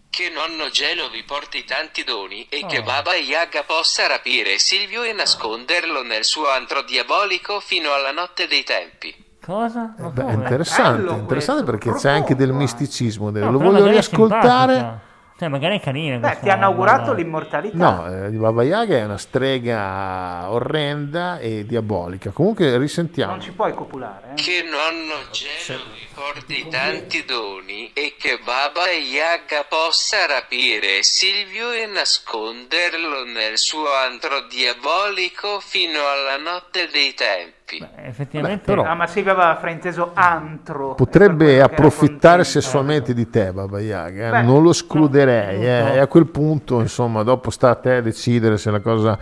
Che 0.09 0.33
nonno 0.35 0.71
Gelo 0.71 1.11
vi 1.11 1.23
porti 1.25 1.65
tanti 1.67 2.05
doni 2.05 2.47
e 2.49 2.61
Oh. 2.65 2.67
che 2.67 2.83
Baba 2.83 3.15
Yaga 3.17 3.65
possa 3.65 4.07
rapire 4.07 4.59
Silvio 4.59 5.03
e 5.03 5.13
nasconderlo 5.13 6.03
nel 6.03 6.25
suo 6.25 6.49
antro 6.49 6.81
diabolico 6.83 7.61
fino 7.61 7.93
alla 7.93 8.13
notte 8.13 8.47
dei 8.47 8.65
tempi. 8.65 9.15
Cosa? 9.45 9.95
Ma 9.99 10.09
Beh, 10.09 10.33
interessante, 10.33 11.13
interessante 11.13 11.65
questo, 11.65 11.89
perché 11.89 12.01
c'è 12.01 12.11
anche 12.11 12.35
del 12.35 12.49
eh. 12.49 12.53
misticismo. 12.55 13.29
No, 13.29 13.51
Lo 13.51 13.59
voglio 13.59 13.87
riascoltare. 13.89 14.73
simpatica. 14.73 15.09
Cioè, 15.41 15.49
magari 15.49 15.79
è 15.79 15.81
carina. 15.81 16.19
Beh, 16.19 16.41
ti 16.41 16.51
hanno 16.51 16.67
augurato 16.67 17.15
l'immortalità. 17.15 17.75
No, 17.75 18.27
eh, 18.27 18.29
di 18.29 18.37
Baba 18.37 18.63
Yaga 18.63 18.99
è 18.99 19.05
una 19.05 19.17
strega 19.17 20.51
orrenda 20.51 21.39
e 21.39 21.65
diabolica. 21.65 22.29
Comunque 22.29 22.77
risentiamo. 22.77 23.33
Non 23.33 23.41
ci 23.41 23.53
puoi 23.53 23.73
copulare. 23.73 24.33
Eh? 24.33 24.35
Che 24.35 24.63
nonno 24.65 25.15
Gelo 25.31 25.81
vi 25.95 26.07
porti 26.13 26.69
tanti 26.69 27.25
doni 27.25 27.91
e 27.95 28.17
che 28.19 28.39
Baba 28.45 28.91
Yaga 28.91 29.65
possa 29.67 30.27
rapire 30.27 31.03
Silvio 31.03 31.73
e 31.73 31.87
nasconderlo 31.87 33.25
nel 33.25 33.57
suo 33.57 33.91
antro 33.95 34.43
diabolico 34.43 35.59
fino 35.61 36.01
alla 36.07 36.37
notte 36.37 36.87
dei 36.93 37.15
tempi. 37.15 37.60
Beh, 37.79 38.07
effettivamente. 38.09 38.63
Beh, 38.65 38.73
però- 38.73 38.85
No, 38.85 38.95
ma 38.97 39.07
Silvio 39.07 39.33
aveva 39.33 39.57
frainteso 39.57 40.11
antro. 40.15 40.95
Potrebbe 40.95 41.61
approfittare 41.63 42.45
sessualmente 42.45 43.15
di 43.15 43.29
te, 43.31 43.53
Baba 43.53 43.81
Yaga. 43.81 44.27
eh. 44.29 44.31
Beh, 44.31 44.43
non 44.43 44.63
lo 44.63 44.71
escluderei. 44.71 45.65
eh. 45.67 45.83
no. 45.83 45.93
E 45.95 45.99
a 45.99 46.07
quel 46.07 46.27
punto, 46.27 46.81
insomma, 46.81 47.23
dopo 47.23 47.51
sta 47.51 47.71
a 47.71 47.75
te 47.77 48.03
decidere 48.03 48.57
se 48.59 48.71
la 48.71 48.81
cosa. 48.81 49.19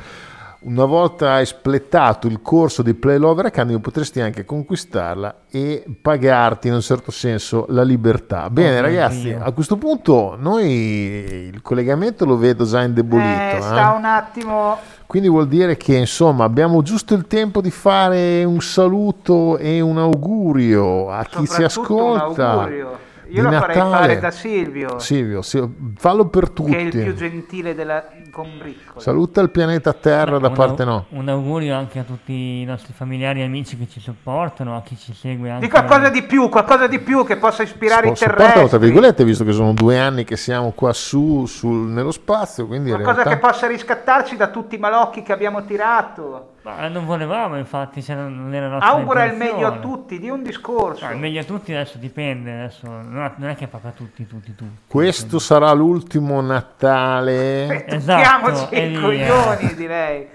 Una 0.60 0.86
volta 0.86 1.40
espletato 1.40 2.26
il 2.26 2.42
corso 2.42 2.82
di 2.82 2.92
Play 2.94 3.16
Lover 3.16 3.46
Academy, 3.46 3.78
potresti 3.78 4.20
anche 4.20 4.44
conquistarla 4.44 5.42
e 5.48 5.84
pagarti 6.02 6.66
in 6.66 6.74
un 6.74 6.80
certo 6.80 7.12
senso 7.12 7.66
la 7.68 7.84
libertà. 7.84 8.50
Bene, 8.50 8.78
Oh, 8.78 8.82
ragazzi, 8.82 9.30
a 9.30 9.52
questo 9.52 9.76
punto 9.76 10.34
noi 10.36 11.50
il 11.52 11.62
collegamento 11.62 12.24
lo 12.24 12.36
vedo 12.36 12.64
già 12.64 12.82
indebolito. 12.82 13.28
Eh, 13.28 13.56
eh. 13.56 13.60
sta 13.60 13.92
un 13.92 14.04
attimo. 14.04 14.78
Quindi 15.06 15.28
vuol 15.28 15.46
dire 15.46 15.76
che 15.76 15.94
insomma 15.94 16.42
abbiamo 16.42 16.82
giusto 16.82 17.14
il 17.14 17.28
tempo 17.28 17.60
di 17.60 17.70
fare 17.70 18.42
un 18.42 18.60
saluto 18.60 19.58
e 19.58 19.80
un 19.80 19.98
augurio 19.98 21.08
a 21.08 21.22
chi 21.24 21.46
un 21.48 21.64
ascolta. 21.64 22.68
Io 22.68 22.98
di 23.28 23.40
lo 23.42 23.50
farei 23.50 23.76
Natale. 23.76 23.96
fare 24.06 24.20
da 24.20 24.30
Silvio, 24.30 24.98
Silvio, 24.98 25.42
sì, 25.42 25.62
fallo 25.96 26.28
per 26.28 26.48
tutti. 26.48 26.70
che 26.70 26.78
è 26.78 26.80
il 26.80 26.90
più 26.90 27.14
gentile 27.14 27.74
della 27.74 28.08
combriccola. 28.30 29.00
Saluta 29.00 29.40
il 29.40 29.50
pianeta 29.50 29.92
Terra 29.92 30.38
da 30.38 30.48
un, 30.48 30.54
parte 30.54 30.84
no. 30.84 31.06
un 31.10 31.28
augurio 31.28 31.74
anche 31.74 31.98
a 31.98 32.02
tutti 32.02 32.60
i 32.60 32.64
nostri 32.64 32.92
familiari 32.92 33.40
e 33.40 33.44
amici 33.44 33.76
che 33.76 33.88
ci 33.88 34.00
supportano, 34.00 34.76
a 34.76 34.82
chi 34.82 34.96
ci 34.96 35.14
segue 35.14 35.50
anche. 35.50 35.66
Di 35.66 35.70
qualcosa 35.70 36.08
di 36.08 36.22
più, 36.22 36.48
qualcosa 36.48 36.86
di 36.86 36.98
più 36.98 37.24
che 37.24 37.36
possa 37.36 37.62
ispirare 37.62 38.08
i 38.08 38.16
Sopportalo, 38.16 38.44
tra 38.44 38.52
terrestri. 38.52 38.78
virgolette, 38.78 39.24
visto 39.24 39.44
che 39.44 39.52
sono 39.52 39.72
due 39.72 39.98
anni 39.98 40.24
che 40.24 40.36
siamo 40.36 40.72
qua 40.72 40.92
su 40.92 41.46
sul- 41.46 41.88
nello 41.88 42.12
spazio, 42.12 42.66
quindi 42.66 42.90
in 42.90 42.96
Qualcosa 42.96 43.22
realtà... 43.22 43.40
che 43.40 43.52
possa 43.52 43.66
riscattarci 43.66 44.36
da 44.36 44.48
tutti 44.48 44.76
i 44.76 44.78
malocchi 44.78 45.22
che 45.22 45.32
abbiamo 45.32 45.64
tirato. 45.64 46.52
Ma 46.62 46.88
non 46.88 47.06
volevamo, 47.06 47.56
infatti, 47.56 48.02
se 48.02 48.14
non, 48.14 48.52
era 48.52 48.68
nostra 48.68 48.90
Augura 48.90 49.24
il 49.24 49.36
meglio 49.36 49.66
a 49.66 49.78
tutti, 49.78 50.18
di 50.18 50.28
un 50.28 50.42
discorso. 50.42 51.06
No, 51.06 51.12
il 51.12 51.18
meglio 51.18 51.40
a 51.40 51.44
tutti 51.44 51.72
adesso 51.72 51.96
dipende, 51.96 52.52
adesso 52.52 52.86
non 52.86 53.48
è 53.48 53.54
che 53.54 53.66
fa 53.66 53.78
per 53.78 53.92
tutti, 53.92 54.26
tutti, 54.26 54.54
tutti. 54.54 54.78
Questo 54.86 55.38
sarà 55.38 55.72
l'ultimo 55.72 56.40
Natale. 56.42 57.86
Esatto, 57.86 58.17
Tocchiamoci 58.22 58.66
e 58.74 58.86
i 58.90 59.00
coglioni, 59.00 59.74
direi. 59.74 60.28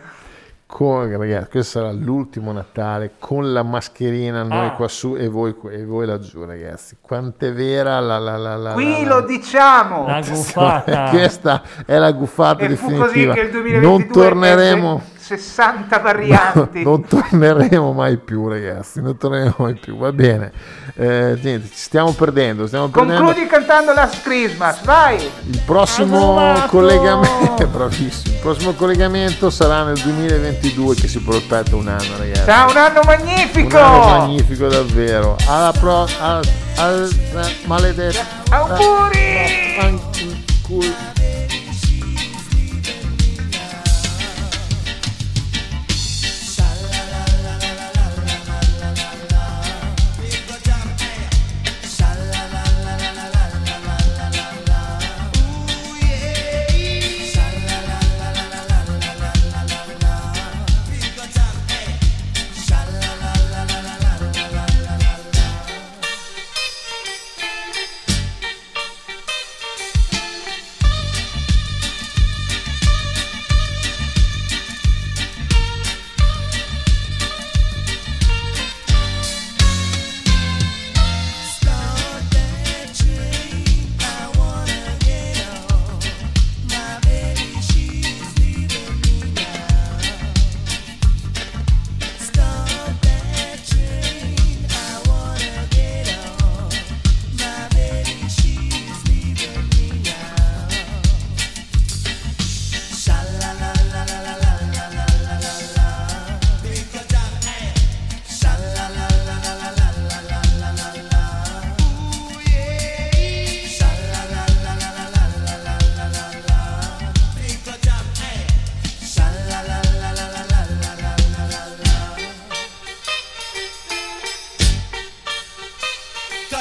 Con, 0.65 1.15
ragazzi, 1.17 1.49
questo 1.51 1.79
sarà 1.79 1.91
l'ultimo 1.91 2.51
Natale 2.51 3.11
con 3.19 3.53
la 3.53 3.61
mascherina 3.61 4.41
noi 4.41 4.67
Ah. 4.67 4.71
qua 4.71 4.87
su 4.87 5.15
e 5.15 5.27
voi, 5.27 5.53
e 5.69 5.85
voi 5.85 6.07
laggiù, 6.07 6.45
ragazzi. 6.45 6.97
Quant'è 6.99 7.53
vera 7.53 7.99
la 7.99 8.17
la 8.17 8.37
la 8.37 8.55
la 8.55 8.71
Qui 8.73 9.03
la- 9.03 9.19
lo 9.19 9.21
diciamo. 9.27 10.07
La 10.07 10.21
guffata. 10.27 11.09
Questa 11.13 11.61
è 11.85 11.95
la 11.99 12.11
guffata 12.11 12.63
E 12.63 12.75
fu 12.75 12.87
così 12.87 12.97
definitiva. 12.97 13.33
che 13.35 13.39
il 13.41 13.51
2022 13.51 13.81
non 13.87 14.07
torneremo 14.07 15.01
60 15.23 15.99
varianti. 15.99 16.83
non 16.83 17.05
torneremo 17.05 17.93
mai 17.93 18.17
più, 18.17 18.49
ragazzi. 18.49 19.01
Non 19.01 19.15
torneremo 19.15 19.55
mai 19.59 19.75
più. 19.75 19.95
Va 19.95 20.12
bene. 20.12 20.51
Eh, 20.95 21.39
niente, 21.41 21.69
ci 21.69 21.77
stiamo 21.77 22.12
perdendo, 22.12 22.67
stiamo 22.67 22.89
perdendo. 22.89 23.23
Concludi 23.23 23.47
cantando 23.47 23.93
Last 23.93 24.21
Christmas, 24.21 24.83
vai! 24.83 25.15
Il 25.45 25.62
prossimo 25.65 26.62
collegamento, 26.67 27.65
bravissimo. 27.67 28.36
Il 28.36 28.41
prossimo 28.41 28.73
collegamento 28.73 29.49
sarà 29.49 29.83
nel 29.83 29.97
2022 29.97 30.95
che 30.95 31.07
si 31.07 31.19
prospetta 31.21 31.75
un 31.77 31.88
anno, 31.88 32.17
ragazzi. 32.17 32.43
Ciao, 32.45 32.69
un 32.69 32.77
anno 32.77 32.99
Un 32.99 33.05
magnifico! 33.05 33.77
anno 33.77 34.17
magnifico 34.17 34.67
davvero. 34.67 35.38
Alla 35.47 35.71
pro 35.71 36.05
al, 36.19 36.45
al, 36.75 37.09
maledetto. 37.65 38.19
Auguri! 38.49 39.77
Fanculo. 39.79 41.12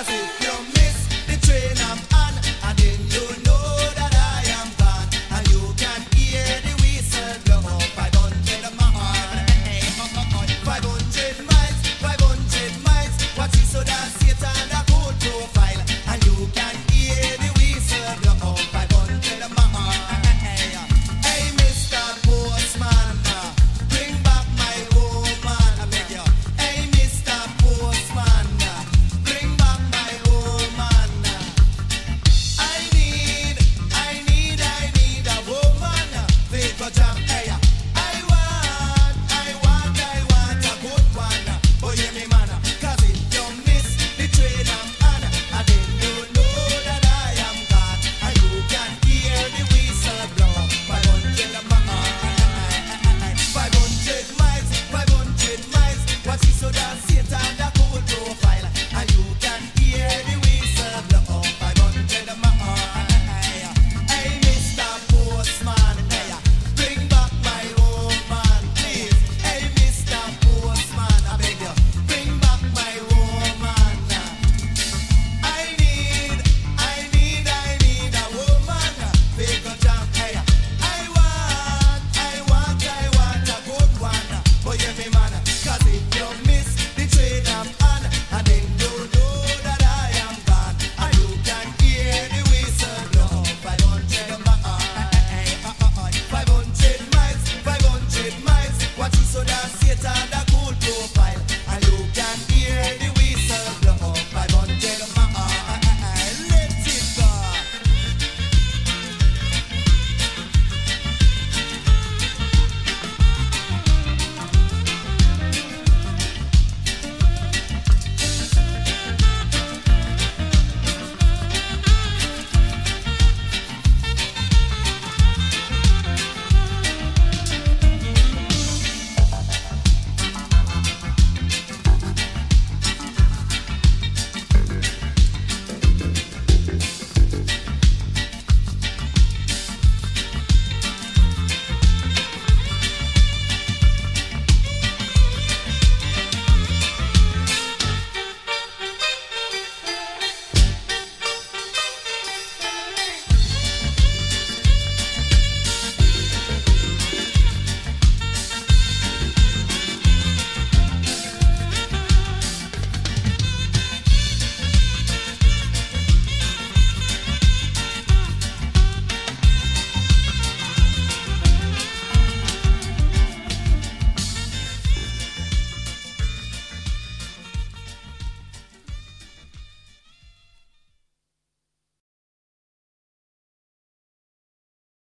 closet. 0.05 0.41